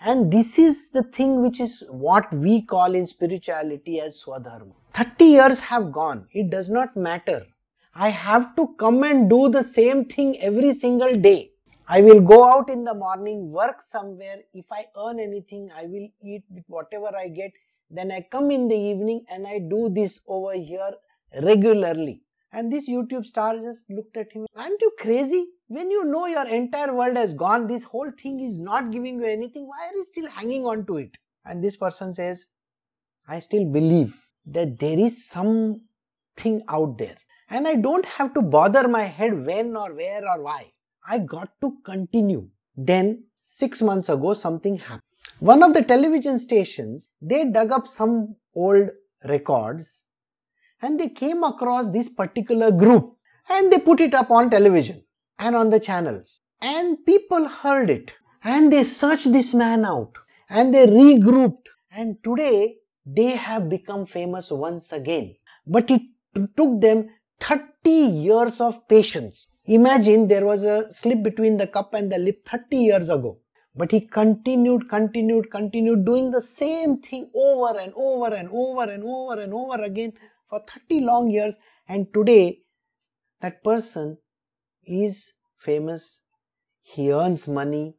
[0.00, 4.72] And this is the thing which is what we call in spirituality as Swadharma.
[4.92, 7.46] 30 years have gone, it does not matter.
[7.94, 11.50] I have to come and do the same thing every single day.
[11.86, 14.38] I will go out in the morning, work somewhere.
[14.52, 17.52] If I earn anything, I will eat with whatever I get.
[17.94, 20.94] Then I come in the evening and I do this over here
[21.42, 22.22] regularly.
[22.52, 24.46] And this YouTube star just looked at him.
[24.56, 25.46] Aren't you crazy?
[25.68, 29.26] When you know your entire world has gone, this whole thing is not giving you
[29.26, 29.68] anything.
[29.68, 31.12] Why are you still hanging on to it?
[31.44, 32.46] And this person says,
[33.28, 34.14] I still believe
[34.46, 37.16] that there is something out there.
[37.48, 40.72] And I don't have to bother my head when or where or why.
[41.06, 42.48] I got to continue.
[42.76, 45.02] Then, six months ago, something happened.
[45.40, 48.90] One of the television stations, they dug up some old
[49.24, 50.02] records
[50.80, 53.16] and they came across this particular group
[53.48, 55.02] and they put it up on television
[55.38, 58.12] and on the channels and people heard it
[58.44, 60.12] And they searched this man out
[60.50, 61.68] and they regrouped.
[61.90, 65.36] And today they have become famous once again.
[65.66, 66.02] But it
[66.56, 67.08] took them
[67.40, 69.48] 30 years of patience.
[69.64, 73.38] Imagine there was a slip between the cup and the lip 30 years ago.
[73.76, 79.02] But he continued, continued, continued doing the same thing over and over and over and
[79.02, 80.12] over and over again
[80.48, 81.56] for 30 long years.
[81.88, 82.60] And today,
[83.40, 84.18] that person
[84.84, 86.22] is famous,
[86.82, 87.96] he earns money,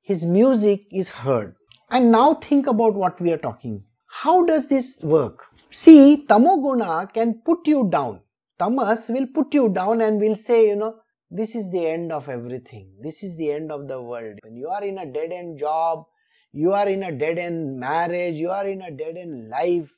[0.00, 1.54] his music is heard.
[1.90, 3.84] And now think about what we are talking.
[4.06, 5.44] How does this work?
[5.70, 8.20] See, tamoguna can put you down.
[8.58, 10.96] Tamas will put you down and will say, you know,
[11.34, 12.90] this is the end of everything.
[13.00, 14.38] This is the end of the world.
[14.42, 16.04] When you are in a dead end job,
[16.52, 19.94] you are in a dead end marriage, you are in a dead end life,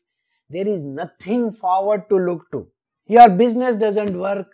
[0.48, 2.68] there is nothing forward to look to.
[3.06, 4.46] Your business doesn't work,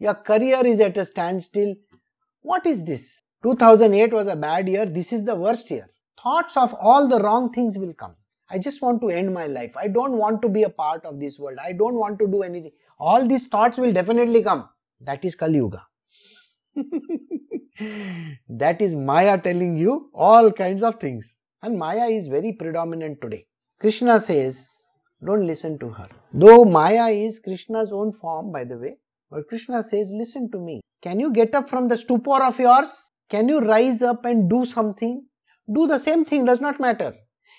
[0.00, 1.76] your career is at a standstill.
[2.42, 3.22] What is this?
[3.44, 5.88] 2008 was a bad year, this is the worst year.
[6.20, 8.16] Thoughts of all the wrong things will come.
[8.50, 9.76] I just want to end my life.
[9.76, 11.58] I don't want to be a part of this world.
[11.64, 12.72] I don't want to do anything.
[12.98, 14.68] All these thoughts will definitely come.
[15.04, 15.82] That is Kali Yuga.
[18.48, 21.36] that is Maya telling you all kinds of things.
[21.62, 23.46] And Maya is very predominant today.
[23.80, 24.68] Krishna says,
[25.24, 26.08] don't listen to her.
[26.32, 28.96] Though Maya is Krishna's own form, by the way,
[29.30, 30.80] but Krishna says, listen to me.
[31.02, 33.10] Can you get up from the stupor of yours?
[33.30, 35.24] Can you rise up and do something?
[35.72, 37.14] Do the same thing, does not matter.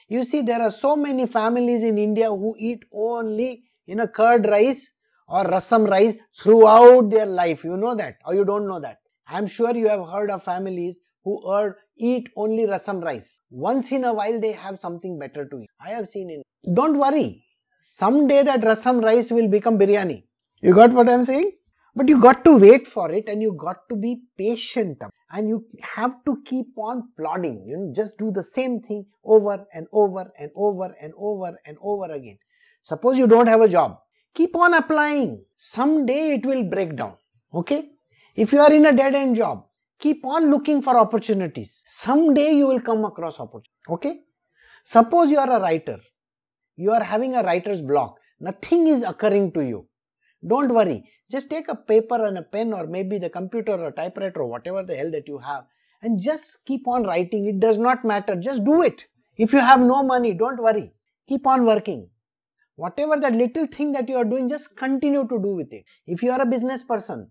[0.07, 4.47] You see, there are so many families in India who eat only in a curd
[4.47, 4.91] rice
[5.27, 7.63] or rasam rice throughout their life.
[7.63, 8.97] You know that or you don't know that.
[9.27, 13.41] I'm sure you have heard of families who eat only rasam rice.
[13.49, 15.69] Once in a while they have something better to eat.
[15.79, 16.43] I have seen it.
[16.73, 17.43] Don't worry.
[17.79, 20.23] Someday that rasam rice will become biryani.
[20.61, 21.51] You got what I'm saying?
[21.95, 24.97] But you got to wait for it and you got to be patient
[25.31, 27.63] and you have to keep on plodding.
[27.65, 31.77] You know, just do the same thing over and over and over and over and
[31.81, 32.37] over again.
[32.81, 33.99] Suppose you don't have a job
[34.35, 35.43] keep on applying.
[35.55, 37.13] Someday it will break down.
[37.53, 37.91] Okay?
[38.35, 39.65] If you are in a dead end job,
[39.97, 41.81] keep on looking for opportunities.
[41.85, 43.71] Someday you will come across opportunity.
[43.89, 44.19] Okay?
[44.83, 45.99] Suppose you are a writer.
[46.75, 48.19] You are having a writer's block.
[48.39, 49.87] Nothing is occurring to you.
[50.45, 51.09] Don't worry.
[51.31, 54.83] Just take a paper and a pen or maybe the computer or typewriter or whatever
[54.83, 55.63] the hell that you have
[56.01, 57.47] and just keep on writing.
[57.47, 58.35] It does not matter.
[58.35, 59.05] Just do it.
[59.37, 60.91] If you have no money, don't worry.
[61.27, 62.09] Keep on working
[62.75, 65.85] whatever that little thing that you are doing just continue to do with it.
[66.05, 67.29] If you are a business person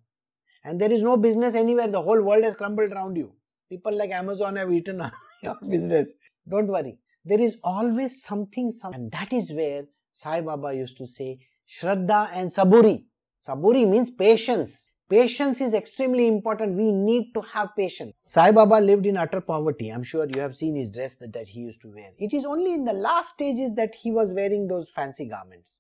[0.64, 3.33] and there is no business anywhere the whole world has crumbled around you.
[3.68, 5.02] People like amazon have eaten
[5.42, 6.12] your business.
[6.48, 6.98] Don't worry.
[7.24, 12.30] There is always something some, and that is where sai baba used to say shraddha
[12.33, 13.04] and saburi.
[13.46, 16.77] Saburi means patience Patience is extremely important.
[16.77, 18.14] We need to have patience.
[18.27, 19.90] Sai Baba lived in utter poverty.
[19.90, 22.11] I'm sure you have seen his dress that, that he used to wear.
[22.18, 25.79] It is only in the last stages that he was wearing those fancy garments.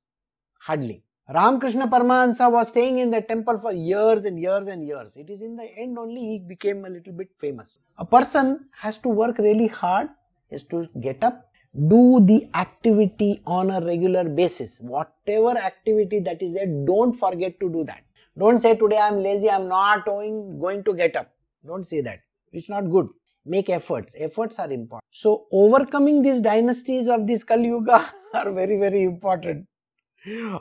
[0.60, 1.02] Hardly.
[1.28, 5.16] Ramakrishna Paramahansa was staying in the temple for years and years and years.
[5.16, 7.80] It is in the end only he became a little bit famous.
[7.98, 10.10] A person has to work really hard,
[10.50, 11.50] is to get up,
[11.88, 14.78] do the activity on a regular basis.
[14.78, 18.04] Whatever activity that is there, don't forget to do that.
[18.38, 21.30] Don't say today I'm lazy, I'm not going, going to get up.
[21.64, 22.20] Don't say that.
[22.52, 23.08] It's not good.
[23.46, 24.16] Make efforts.
[24.18, 25.04] Efforts are important.
[25.10, 29.66] So overcoming these dynasties of this Kali Yuga are very, very important.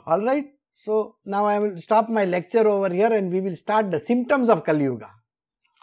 [0.06, 0.46] Alright.
[0.76, 4.48] So now I will stop my lecture over here and we will start the symptoms
[4.48, 5.10] of Kali Yuga.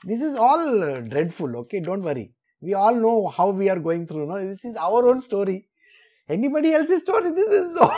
[0.04, 1.80] This is all dreadful, okay?
[1.80, 2.32] Don't worry.
[2.62, 4.28] We all know how we are going through.
[4.28, 4.46] No?
[4.46, 5.68] This is our own story.
[6.30, 7.32] Anybody else's story?
[7.32, 7.94] This is no.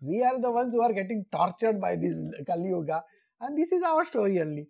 [0.00, 3.02] We are the ones who are getting tortured by this Kali Yuga
[3.40, 4.68] and this is our story only.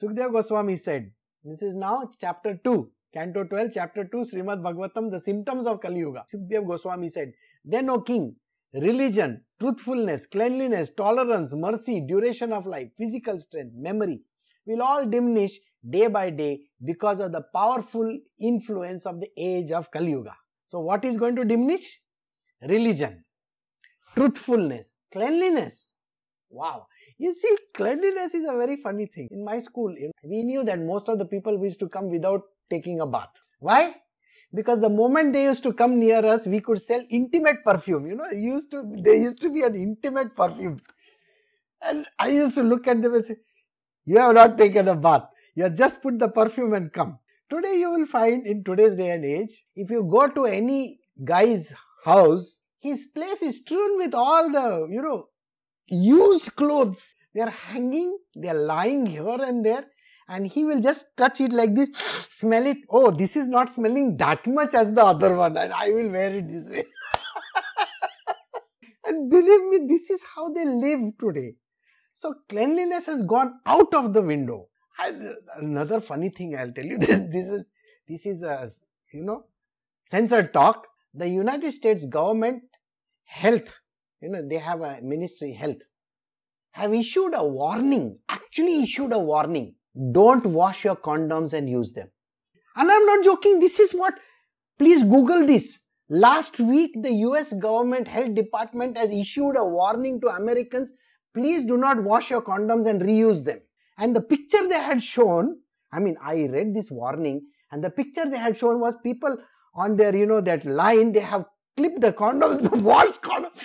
[0.00, 1.10] Sukdev Goswami said,
[1.44, 6.00] this is now chapter 2, Canto 12, chapter 2, Srimad Bhagavatam, the symptoms of Kali
[6.00, 6.24] Yuga.
[6.32, 7.32] Sukdev Goswami said,
[7.64, 8.34] then O king,
[8.74, 14.20] religion, truthfulness, cleanliness, tolerance, mercy, duration of life, physical strength, memory
[14.66, 19.90] will all diminish day by day because of the powerful influence of the age of
[19.90, 20.34] Kali Yuga.
[20.66, 22.00] So what is going to diminish?
[22.62, 23.23] Religion
[24.14, 25.92] truthfulness, cleanliness.
[26.50, 26.86] Wow.
[27.18, 29.28] You see, cleanliness is a very funny thing.
[29.30, 33.00] In my school, we knew that most of the people used to come without taking
[33.00, 33.30] a bath.
[33.60, 33.94] Why?
[34.52, 38.06] Because the moment they used to come near us, we could sell intimate perfume.
[38.06, 40.80] You know, used to there used to be an intimate perfume.
[41.82, 43.36] And I used to look at them and say,
[44.04, 45.24] You have not taken a bath.
[45.56, 47.18] You have just put the perfume and come.
[47.50, 51.72] Today you will find in today's day and age, if you go to any guy's
[52.04, 55.28] house, his place is strewn with all the, you know,
[55.86, 57.16] used clothes.
[57.34, 59.86] They are hanging, they are lying here and there,
[60.28, 61.88] and he will just touch it like this,
[62.28, 62.76] smell it.
[62.90, 66.34] Oh, this is not smelling that much as the other one, and I will wear
[66.36, 66.84] it this way.
[69.06, 71.54] and believe me, this is how they live today.
[72.12, 74.68] So cleanliness has gone out of the window.
[75.02, 77.64] And uh, another funny thing I'll tell you this this is
[78.06, 78.70] this is a
[79.12, 79.46] you know
[80.06, 80.86] censored talk.
[81.14, 82.62] The United States government
[83.24, 83.72] health,
[84.20, 85.82] you know, they have a ministry health,
[86.72, 89.74] have issued a warning, actually issued a warning.
[90.12, 92.08] Don't wash your condoms and use them.
[92.76, 94.14] And I'm not joking, this is what,
[94.78, 95.78] please Google this.
[96.08, 100.92] Last week, the US government health department has issued a warning to Americans
[101.34, 103.60] please do not wash your condoms and reuse them.
[103.98, 105.58] And the picture they had shown,
[105.92, 109.36] I mean, I read this warning, and the picture they had shown was people
[109.74, 111.44] on their, you know, that line, they have
[111.76, 113.58] clipped the condoms, washed condoms.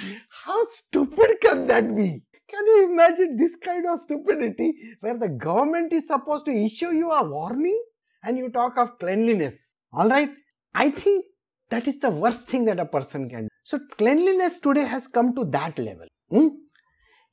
[0.45, 2.22] How stupid can that be?
[2.50, 7.12] Can you imagine this kind of stupidity where the government is supposed to issue you
[7.12, 7.80] a warning
[8.24, 9.58] and you talk of cleanliness?
[9.93, 10.32] Alright?
[10.74, 11.26] I think
[11.69, 13.48] that is the worst thing that a person can do.
[13.63, 16.08] So, cleanliness today has come to that level.
[16.32, 16.48] Hmm?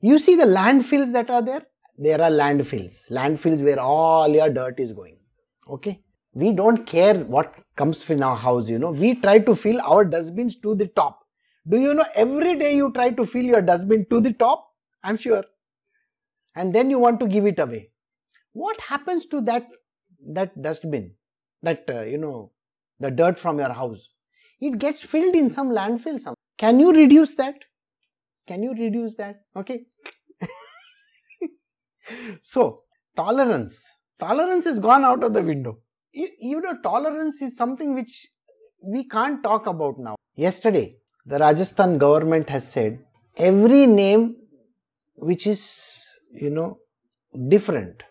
[0.01, 1.63] You see the landfills that are there?
[1.97, 3.09] There are landfills.
[3.09, 5.17] Landfills where all your dirt is going.
[5.67, 6.01] Okay?
[6.37, 8.91] We don't care what comes in our house, you know.
[8.91, 11.23] We try to fill our dustbins to the top.
[11.67, 14.67] Do you know every day you try to fill your dustbin to the top?
[15.03, 15.43] I'm sure.
[16.53, 17.89] And then you want to give it away.
[18.53, 19.65] What happens to that
[20.27, 21.15] that dustbin?
[21.63, 22.51] That uh, you know,
[22.99, 24.07] the dirt from your house.
[24.61, 26.19] It gets filled in some landfill.
[26.19, 26.35] Some.
[26.59, 27.55] Can you reduce that?
[28.47, 29.41] Can you reduce that?
[29.55, 29.85] Okay.
[32.43, 32.83] so,
[33.15, 33.87] tolerance.
[34.19, 35.79] Tolerance is gone out of the window.
[36.17, 38.27] You, know, tolerance is something which
[38.81, 40.15] we can't talk about now.
[40.35, 42.99] Yesterday, the Rajasthan government has said
[43.35, 44.35] every name
[45.15, 45.61] which is,
[46.33, 46.79] you know,
[47.47, 48.03] different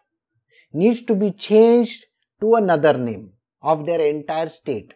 [0.72, 2.04] needs to be changed
[2.40, 4.94] to another name of their entire state.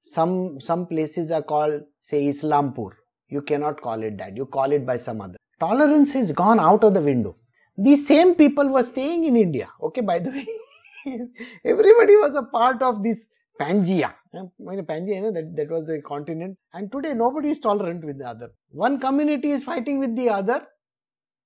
[0.00, 2.92] Some, some places are called, say, Islampur
[3.28, 4.36] you cannot call it that.
[4.36, 5.36] You call it by some other.
[5.58, 7.36] Tolerance has gone out of the window.
[7.76, 9.68] These same people were staying in India.
[9.82, 10.46] Okay, by the way,
[11.64, 13.26] everybody was a part of this
[13.60, 14.12] Pangea.
[14.34, 16.58] Pangea, that, that was a continent.
[16.74, 18.50] And today nobody is tolerant with the other.
[18.70, 20.66] One community is fighting with the other.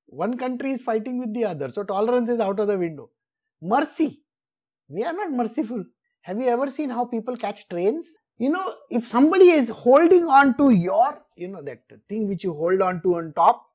[0.07, 1.68] One country is fighting with the other.
[1.68, 3.11] So tolerance is out of the window.
[3.62, 4.23] Mercy.
[4.88, 5.85] We are not merciful.
[6.23, 8.18] Have you ever seen how people catch trains?
[8.40, 12.53] you know if somebody is holding on to your you know that thing which you
[12.61, 13.66] hold on to on top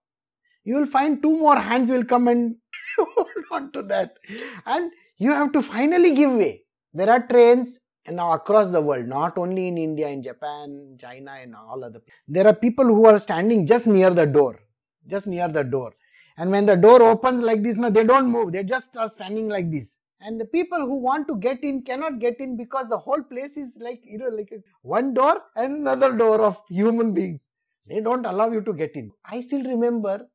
[0.63, 2.55] you will find two more hands will come and
[2.97, 4.17] hold on to that
[4.65, 6.63] and you have to finally give way.
[6.93, 11.31] There are trains and now across the world not only in india in japan china
[11.41, 14.59] and all other there are people who are standing just near the door
[15.07, 15.93] just near the door.
[16.37, 18.51] And when the door opens like this now they don't move.
[18.51, 19.87] They just are standing like this.
[20.19, 23.57] And the people who want to get in cannot get in because the whole place
[23.57, 24.51] is like you know like
[24.81, 27.49] one door and another door of human beings.
[27.87, 29.11] They don't allow you to get in.
[29.23, 30.27] I still remember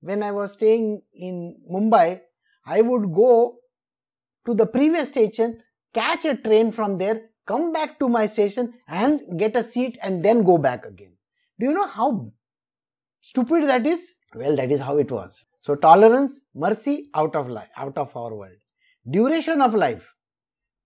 [0.00, 2.20] when i was staying in mumbai
[2.66, 3.56] i would go
[4.46, 5.58] to the previous station
[5.94, 10.24] catch a train from there come back to my station and get a seat and
[10.24, 11.12] then go back again
[11.60, 12.10] do you know how
[13.20, 17.68] stupid that is well that is how it was so tolerance mercy out of life
[17.76, 18.62] out of our world
[19.08, 20.12] Duration of life.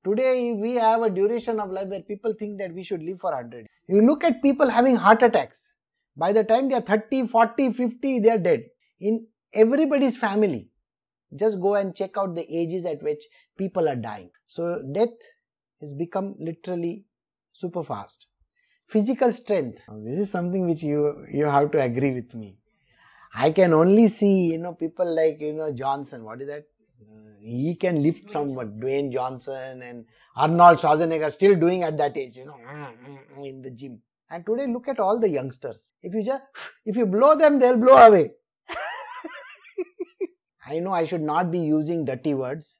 [0.04, 3.30] Today we have a duration of life where people think that we should live for
[3.30, 3.66] 100.
[3.88, 5.72] You look at people having heart attacks.
[6.18, 8.64] By the time they are 30, 40, 50, they are dead.
[9.00, 10.69] In everybody's family,
[11.36, 13.24] just go and check out the ages at which
[13.56, 14.30] people are dying.
[14.46, 15.16] So death
[15.80, 17.04] has become literally
[17.52, 18.26] super fast.
[18.88, 19.82] Physical strength.
[20.04, 22.56] This is something which you you have to agree with me.
[23.32, 26.24] I can only see you know people like you know Johnson.
[26.24, 26.64] What is that?
[27.00, 28.72] Uh, he can lift someone.
[28.72, 30.04] Dwayne Johnson and
[30.36, 34.00] Arnold Schwarzenegger still doing at that age, you know, ah, ah, ah, in the gym.
[34.30, 35.94] And today, look at all the youngsters.
[36.02, 36.42] If you just,
[36.84, 38.32] if you blow them, they'll blow away.
[40.70, 42.78] I know I should not be using dirty words,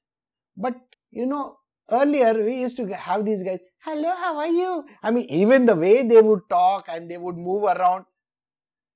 [0.56, 0.74] but
[1.10, 1.56] you know,
[1.90, 4.84] earlier we used to have these guys, hello, how are you?
[5.02, 8.04] I mean, even the way they would talk and they would move around.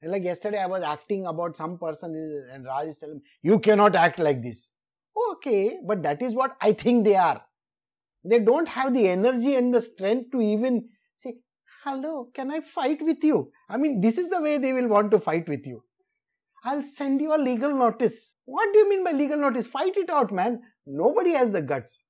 [0.02, 2.14] Like yesterday, I was acting about some person,
[2.52, 4.68] and Raj is telling me, You cannot act like this.
[5.32, 7.42] Okay, but that is what I think they are.
[8.22, 11.36] They don't have the energy and the strength to even say,
[11.84, 13.50] Hello, can I fight with you?
[13.68, 15.82] I mean, this is the way they will want to fight with you.
[16.64, 18.36] I'll send you a legal notice.
[18.46, 19.66] What do you mean by legal notice?
[19.66, 20.62] Fight it out, man.
[20.86, 22.02] Nobody has the guts.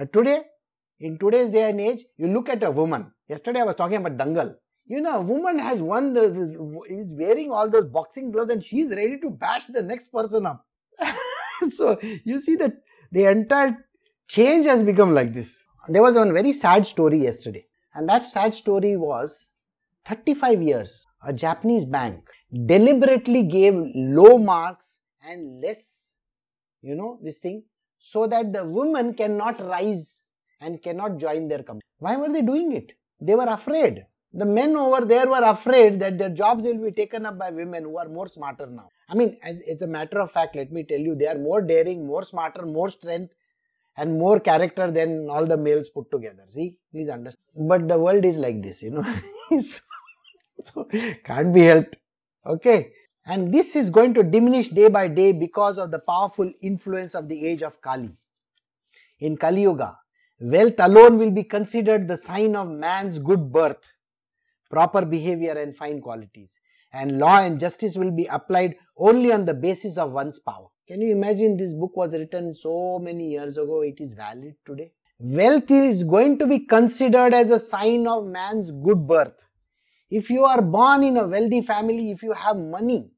[0.00, 0.42] Uh, today,
[1.00, 3.12] in today's day and age, you look at a woman.
[3.28, 4.54] Yesterday I was talking about Dangal.
[4.86, 6.24] You know, a woman has won the,
[6.88, 10.64] is wearing all those boxing gloves and she's ready to bash the next person up.
[11.68, 12.74] so you see that
[13.10, 13.76] the entire
[14.28, 15.64] change has become like this.
[15.88, 19.46] There was one very sad story yesterday, and that sad story was
[20.10, 21.06] 35 years.
[21.26, 22.28] A Japanese bank
[22.66, 25.82] deliberately gave low marks and less,
[26.82, 27.62] you know, this thing,
[27.98, 30.26] so that the women cannot rise
[30.60, 31.82] and cannot join their company.
[31.98, 32.92] Why were they doing it?
[33.20, 34.04] They were afraid.
[34.32, 37.84] The men over there were afraid that their jobs will be taken up by women
[37.84, 38.88] who are more smarter now.
[39.08, 41.60] I mean, as it's a matter of fact, let me tell you, they are more
[41.60, 43.32] daring, more smarter, more strength,
[43.96, 46.44] and more character than all the males put together.
[46.46, 47.68] See, please understand.
[47.68, 49.04] But the world is like this, you know.
[50.64, 50.88] so,
[51.24, 51.96] can't be helped.
[52.46, 52.92] Okay.
[53.26, 57.28] And this is going to diminish day by day because of the powerful influence of
[57.28, 58.10] the age of Kali.
[59.20, 59.98] In Kali Yuga,
[60.40, 63.92] wealth alone will be considered the sign of man's good birth,
[64.70, 66.54] proper behavior, and fine qualities.
[66.92, 70.68] And law and justice will be applied only on the basis of one's power.
[70.88, 73.82] Can you imagine this book was written so many years ago?
[73.82, 74.90] It is valid today.
[75.20, 79.44] Wealth is going to be considered as a sign of man's good birth.
[80.10, 83.10] If you are born in a wealthy family, if you have money,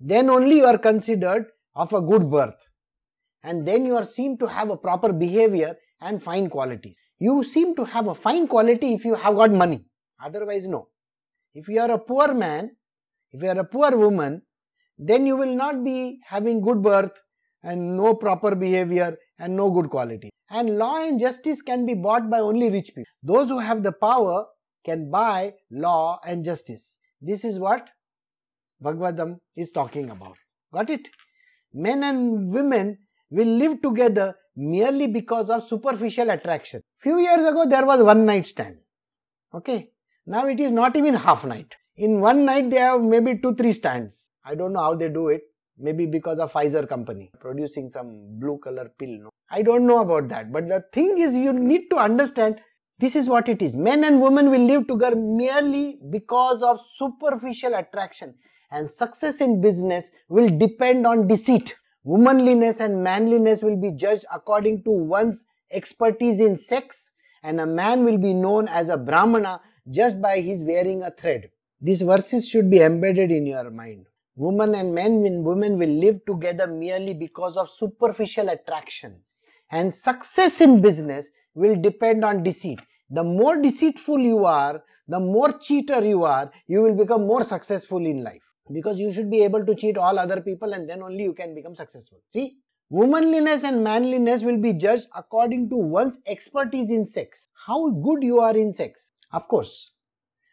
[0.00, 2.56] then only you are considered of a good birth.
[3.42, 6.98] And then you are seen to have a proper behavior and fine qualities.
[7.18, 9.84] You seem to have a fine quality if you have got money.
[10.22, 10.88] Otherwise, no.
[11.54, 12.70] If you are a poor man,
[13.30, 14.42] if you are a poor woman,
[14.98, 17.20] then you will not be having good birth
[17.62, 20.30] and no proper behavior and no good quality.
[20.50, 23.04] And law and justice can be bought by only rich people.
[23.22, 24.46] Those who have the power
[24.84, 26.96] can buy law and justice.
[27.20, 27.90] This is what
[28.82, 30.36] Bhagavatam is talking about.
[30.72, 31.08] Got it?
[31.72, 32.98] Men and women
[33.30, 36.82] will live together merely because of superficial attraction.
[36.98, 38.76] Few years ago there was one night stand.
[39.54, 39.90] Okay.
[40.26, 41.76] Now it is not even half night.
[41.96, 44.30] In one night they have maybe two, three stands.
[44.44, 45.42] I don't know how they do it.
[45.78, 49.18] Maybe because of Pfizer company producing some blue color pill.
[49.18, 49.30] No?
[49.50, 50.52] I don't know about that.
[50.52, 52.60] But the thing is you need to understand
[53.00, 53.76] this is what it is.
[53.76, 58.34] Men and women will live together merely because of superficial attraction
[58.70, 61.76] and success in business will depend on deceit.
[62.04, 67.10] Womanliness and manliness will be judged according to one's expertise in sex
[67.42, 71.50] and a man will be known as a Brahmana just by his wearing a thread.
[71.80, 74.06] These verses should be embedded in your mind.
[74.36, 79.22] Women and men and women will live together merely because of superficial attraction.
[79.70, 82.80] And success in business will depend on deceit.
[83.10, 87.98] The more deceitful you are, the more cheater you are, you will become more successful
[87.98, 88.42] in life
[88.72, 91.54] because you should be able to cheat all other people and then only you can
[91.54, 92.18] become successful.
[92.30, 92.58] See,
[92.88, 97.48] womanliness and manliness will be judged according to one's expertise in sex.
[97.66, 99.90] How good you are in sex, of course.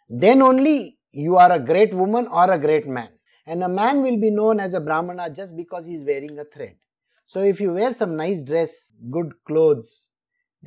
[0.10, 3.10] Then only you are a great woman or a great man.
[3.46, 6.44] And a man will be known as a Brahmana just because he is wearing a
[6.44, 6.76] thread.
[7.28, 10.07] So if you wear some nice dress, good clothes,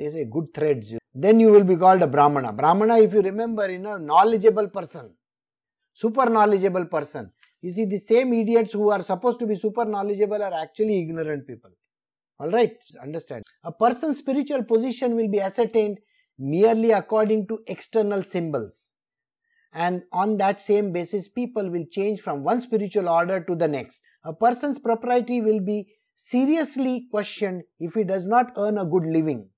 [0.01, 2.55] they say good threads, then you will be called a Brahmana.
[2.55, 5.11] Brahmana, if you remember, you know, knowledgeable person,
[5.92, 7.30] super knowledgeable person.
[7.61, 11.46] You see, the same idiots who are supposed to be super knowledgeable are actually ignorant
[11.46, 11.70] people.
[12.40, 13.44] Alright, understand.
[13.62, 15.98] A person's spiritual position will be ascertained
[16.38, 18.88] merely according to external symbols.
[19.74, 24.01] And on that same basis, people will change from one spiritual order to the next.
[24.24, 29.51] A person's propriety will be seriously questioned if he does not earn a good living.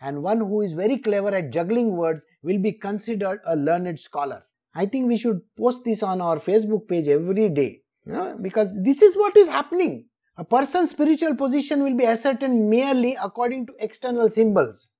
[0.00, 4.44] And one who is very clever at juggling words will be considered a learned scholar.
[4.74, 7.82] I think we should post this on our Facebook page every day
[8.40, 10.06] because this is what is happening.
[10.36, 14.90] A person's spiritual position will be ascertained merely according to external symbols.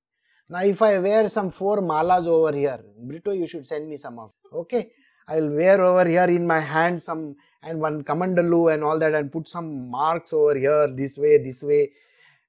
[0.50, 4.18] Now, if I wear some four malas over here, Brito, you should send me some
[4.18, 4.32] of.
[4.52, 4.90] Okay,
[5.28, 9.14] I will wear over here in my hand some and one kamandalu and all that,
[9.14, 11.90] and put some marks over here, this way, this way,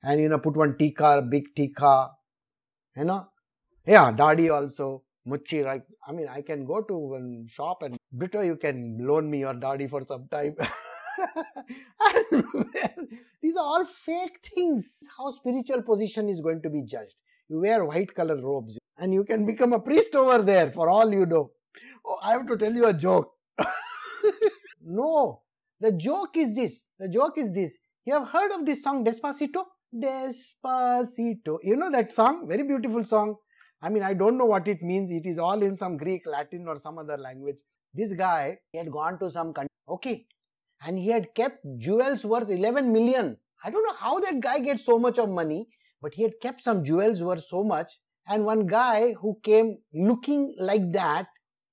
[0.01, 2.11] and you know, put one tikka, big tika,
[2.99, 3.27] you know,
[3.85, 5.03] yeah, dadi also.
[5.27, 9.29] Muchi, like, I mean, I can go to one shop and Brito, you can loan
[9.29, 10.55] me your daddy for some time.
[13.41, 15.03] These are all fake things.
[15.17, 17.15] How spiritual position is going to be judged.
[17.47, 21.11] You wear white color robes and you can become a priest over there for all
[21.13, 21.51] you know.
[22.05, 23.33] Oh, I have to tell you a joke.
[24.83, 25.41] no,
[25.79, 26.79] the joke is this.
[26.99, 27.77] The joke is this.
[28.05, 29.65] You have heard of this song Despacito?
[29.93, 31.57] Despacito.
[31.63, 32.47] You know that song?
[32.47, 33.35] Very beautiful song.
[33.81, 35.09] I mean, I don't know what it means.
[35.09, 37.59] It is all in some Greek, Latin, or some other language.
[37.93, 40.27] This guy, he had gone to some country, okay,
[40.85, 43.37] and he had kept jewels worth 11 million.
[43.63, 45.67] I don't know how that guy gets so much of money,
[46.01, 47.99] but he had kept some jewels worth so much.
[48.27, 51.27] And one guy who came looking like that,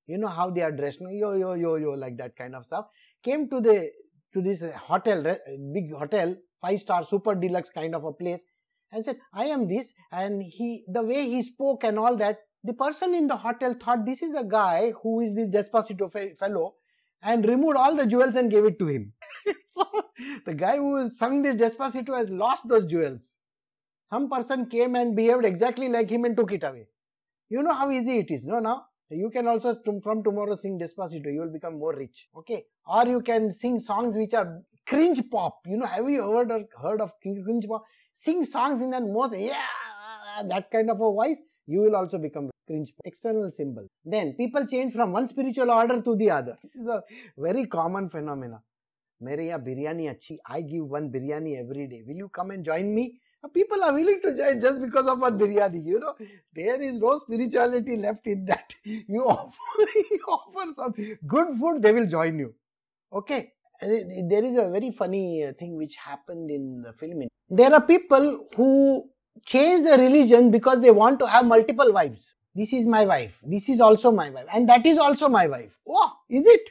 [0.07, 2.87] you know how they are dressed, yo yo yo yo, like that kind of stuff,
[3.23, 3.91] came to the
[4.37, 5.37] to this uh, hotel, uh,
[5.72, 8.43] big hotel, five star, super deluxe kind of a place,
[8.93, 9.93] and said, I am this.
[10.12, 14.05] And he, the way he spoke and all that, the person in the hotel thought
[14.05, 16.74] this is a guy who is this Despacito fellow
[17.22, 19.12] and removed all the jewels and gave it to him.
[19.70, 19.84] so
[20.45, 23.30] the guy who sung this Despacito has lost those jewels.
[24.07, 26.89] Some person came and behaved exactly like him and took it away.
[27.49, 28.59] You know how easy it is, no?
[28.59, 32.29] Now you can also from tomorrow sing Despacito, you will become more rich.
[32.37, 32.65] Okay.
[32.87, 35.59] Or you can sing songs which are cringe pop.
[35.67, 37.85] You know, have you heard or heard of cringe pop?
[38.13, 39.55] Sing songs in that most yeah
[40.49, 43.03] that kind of a voice, you will also become cringe pop.
[43.05, 43.87] External symbol.
[44.05, 46.59] Then people change from one spiritual order to the other.
[46.63, 47.03] This is a
[47.39, 48.61] very common phenomenon.
[49.21, 50.39] Mere biryani achi.
[50.47, 52.03] I give one biryani every day.
[52.07, 53.21] Will you come and join me?
[53.53, 55.84] People are willing to join just because of one biryani.
[55.84, 56.14] You know,
[56.55, 58.74] there is no spirituality left in that.
[58.84, 59.57] You offer,
[60.11, 60.95] you offer some
[61.26, 62.55] good food, they will join you.
[63.12, 63.53] Okay.
[63.80, 67.24] There is a very funny uh, thing which happened in the film.
[67.51, 69.11] There are people who
[69.45, 72.32] change their religion because they want to have multiple wives.
[72.55, 73.41] This is my wife.
[73.45, 74.47] This is also my wife.
[74.53, 75.78] And that is also my wife.
[75.87, 76.70] Oh, is it?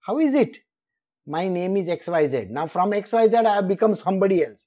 [0.00, 0.58] How is it?
[1.26, 2.50] My name is XYZ.
[2.50, 4.66] Now from XYZ I have become somebody else.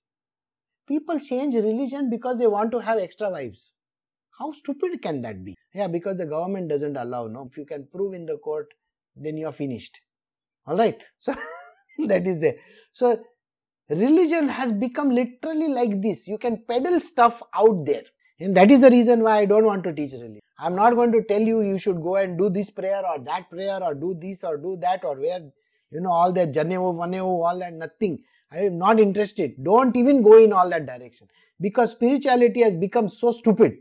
[0.87, 3.71] People change religion because they want to have extra wives.
[4.39, 5.55] How stupid can that be?
[5.73, 7.27] Yeah, because the government doesn't allow.
[7.27, 8.67] No, if you can prove in the court,
[9.15, 9.99] then you are finished.
[10.65, 10.97] All right.
[11.19, 11.33] So
[12.07, 12.53] that is there.
[12.93, 13.19] So
[13.89, 16.27] religion has become literally like this.
[16.27, 18.03] You can peddle stuff out there.
[18.39, 20.41] And that is the reason why I don't want to teach religion.
[20.59, 23.49] I'm not going to tell you you should go and do this prayer or that
[23.49, 25.39] prayer or do this or do that or where,
[25.91, 28.19] you know, all that Janevo, Vanevo, all that, nothing.
[28.51, 29.61] I am not interested.
[29.63, 31.27] Don't even go in all that direction
[31.59, 33.77] because spirituality has become so stupid.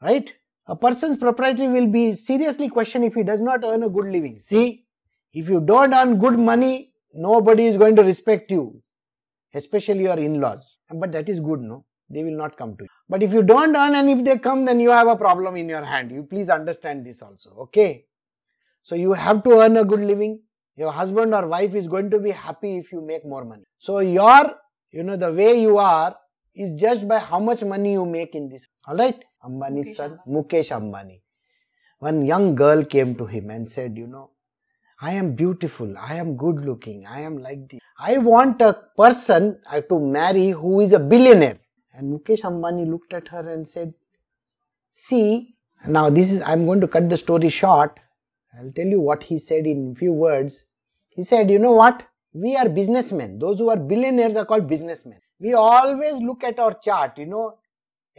[0.00, 0.32] Right?
[0.66, 4.38] A person's propriety will be seriously questioned if he does not earn a good living.
[4.38, 4.84] See,
[5.32, 8.82] if you don't earn good money, nobody is going to respect you,
[9.54, 10.78] especially your in laws.
[10.92, 11.84] But that is good, no?
[12.08, 12.88] They will not come to you.
[13.08, 15.68] But if you don't earn and if they come, then you have a problem in
[15.68, 16.10] your hand.
[16.10, 18.06] You please understand this also, okay?
[18.82, 20.40] So you have to earn a good living
[20.76, 23.64] your husband or wife is going to be happy if you make more money.
[23.78, 24.54] So your,
[24.90, 26.16] you know, the way you are
[26.54, 28.68] is judged by how much money you make in this.
[28.88, 29.24] Alright?
[29.44, 31.20] Ambani's son, Mukesh Ambani.
[31.98, 34.30] One young girl came to him and said, you know,
[35.00, 37.80] I am beautiful, I am good looking, I am like this.
[37.98, 41.58] I want a person uh, to marry who is a billionaire.
[41.94, 43.94] And Mukesh Ambani looked at her and said,
[44.90, 45.54] see,
[45.86, 47.98] now this is, I'm going to cut the story short.
[48.58, 50.65] I'll tell you what he said in few words.
[51.16, 52.06] He said, you know what?
[52.34, 53.38] We are businessmen.
[53.38, 55.18] Those who are billionaires are called businessmen.
[55.40, 57.58] We always look at our chart, you know,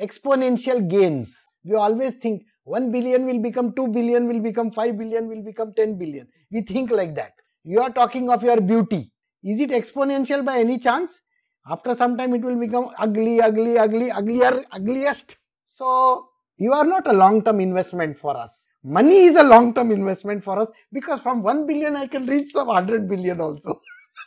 [0.01, 1.37] exponential gains.
[1.63, 5.73] We always think 1 billion will become 2 billion, will become 5 billion, will become
[5.75, 6.27] 10 billion.
[6.51, 7.33] We think like that.
[7.63, 9.11] You are talking of your beauty.
[9.43, 11.21] Is it exponential by any chance?
[11.69, 15.37] After some time it will become ugly, ugly, ugly, uglier, ugliest.
[15.67, 18.67] So you are not a long-term investment for us.
[18.89, 22.67] Money is a long-term investment for us because from 1 billion I can reach some
[22.67, 23.81] 100 billion also.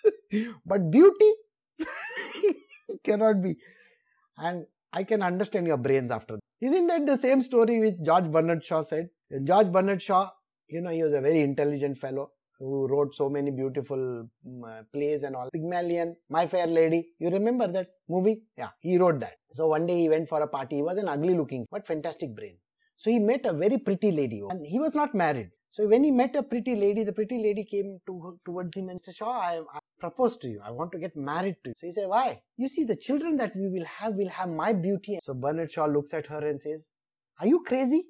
[0.67, 1.33] but beauty
[3.05, 3.57] cannot be.
[4.37, 6.43] And I can understand your brains after that.
[6.61, 9.09] Isn't that the same story which George Bernard Shaw said?
[9.45, 10.29] George Bernard Shaw,
[10.69, 15.23] you know, he was a very intelligent fellow who wrote so many beautiful um, plays
[15.23, 15.49] and all.
[15.55, 18.43] Pygmalion, My Fair Lady, you remember that movie?
[18.59, 19.37] Yeah, he wrote that.
[19.55, 20.77] So one day he went for a party.
[20.77, 22.59] He was an ugly looking but fantastic brain.
[23.01, 25.49] So he met a very pretty lady oh, and he was not married.
[25.71, 29.01] So when he met a pretty lady, the pretty lady came to, towards him and
[29.01, 30.61] said, Shaw, I, I propose to you.
[30.63, 31.75] I want to get married to you.
[31.79, 32.43] So he said, why?
[32.59, 35.19] You see, the children that we will have will have my beauty.
[35.23, 36.91] So Bernard Shaw looks at her and says,
[37.41, 38.05] are you crazy?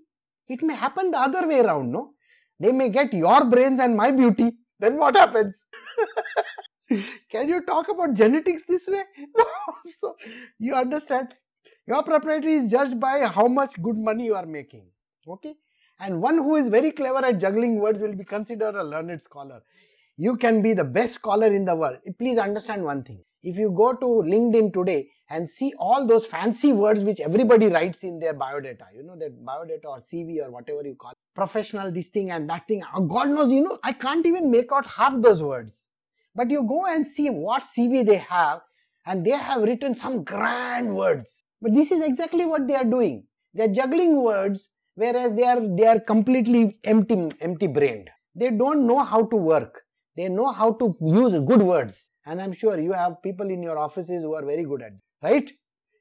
[0.49, 2.14] It may happen the other way around, no?
[2.59, 4.51] They may get your brains and my beauty.
[4.80, 5.66] Then what happens?
[7.30, 9.05] Can you talk about genetics this way?
[10.01, 10.16] so
[10.59, 11.34] you understand.
[11.91, 14.84] Your propriety is judged by how much good money you are making.
[15.26, 15.57] Okay?
[15.99, 19.61] And one who is very clever at juggling words will be considered a learned scholar.
[20.16, 21.97] You can be the best scholar in the world.
[22.16, 23.24] Please understand one thing.
[23.43, 28.05] If you go to LinkedIn today and see all those fancy words which everybody writes
[28.05, 31.91] in their biodata, you know, that biodata or CV or whatever you call it, professional,
[31.91, 32.84] this thing and that thing.
[32.95, 35.72] Oh, God knows, you know, I can't even make out half those words.
[36.36, 38.61] But you go and see what CV they have,
[39.05, 41.43] and they have written some grand words.
[41.63, 43.25] But this is exactly what they are doing.
[43.55, 48.11] They are juggling words, whereas they are they are completely empty, empty brained.
[48.35, 49.83] They don't know how to work.
[50.17, 52.11] They know how to use good words.
[52.27, 54.93] And I'm sure you have people in your offices who are very good at
[55.23, 55.51] right?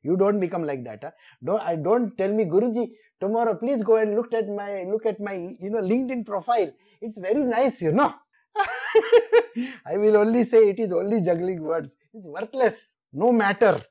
[0.03, 0.99] You don't become like that.
[1.03, 1.11] Huh?
[1.43, 2.89] Don't I don't tell me, Guruji,
[3.19, 6.71] tomorrow please go and look at my look at my you know LinkedIn profile.
[7.01, 8.13] It's very nice, you know.
[9.85, 11.95] I will only say it is only juggling words.
[12.13, 12.93] It's worthless.
[13.11, 13.81] No matter.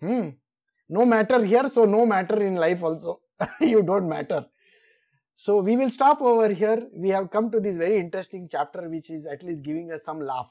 [0.00, 0.30] Hmm.
[0.88, 3.20] No matter here, so no matter in life also.
[3.60, 4.46] you don't matter.
[5.34, 6.88] So we will stop over here.
[6.96, 10.20] We have come to this very interesting chapter which is at least giving us some
[10.20, 10.50] laugh.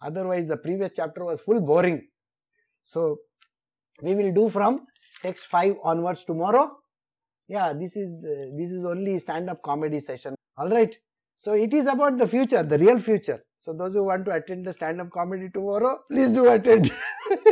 [0.00, 2.08] Otherwise the previous chapter was full boring.
[2.82, 3.18] So
[4.02, 4.86] we will do from
[5.22, 6.72] text 5 onwards tomorrow.
[7.46, 10.34] Yeah, this is uh, this is only stand up comedy session.
[10.56, 10.96] All right.
[11.36, 13.44] So it is about the future, the real future.
[13.58, 16.90] So those who want to attend the stand up comedy tomorrow, please do attend.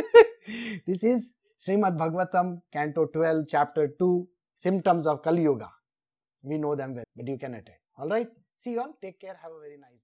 [0.87, 5.69] this is Srimad Bhagavatam, Canto 12, Chapter 2, Symptoms of Kali Yuga.
[6.41, 7.77] We know them well, but you can attend.
[7.99, 8.27] All right.
[8.57, 8.97] See you all.
[8.99, 9.37] Take care.
[9.39, 10.00] Have a very nice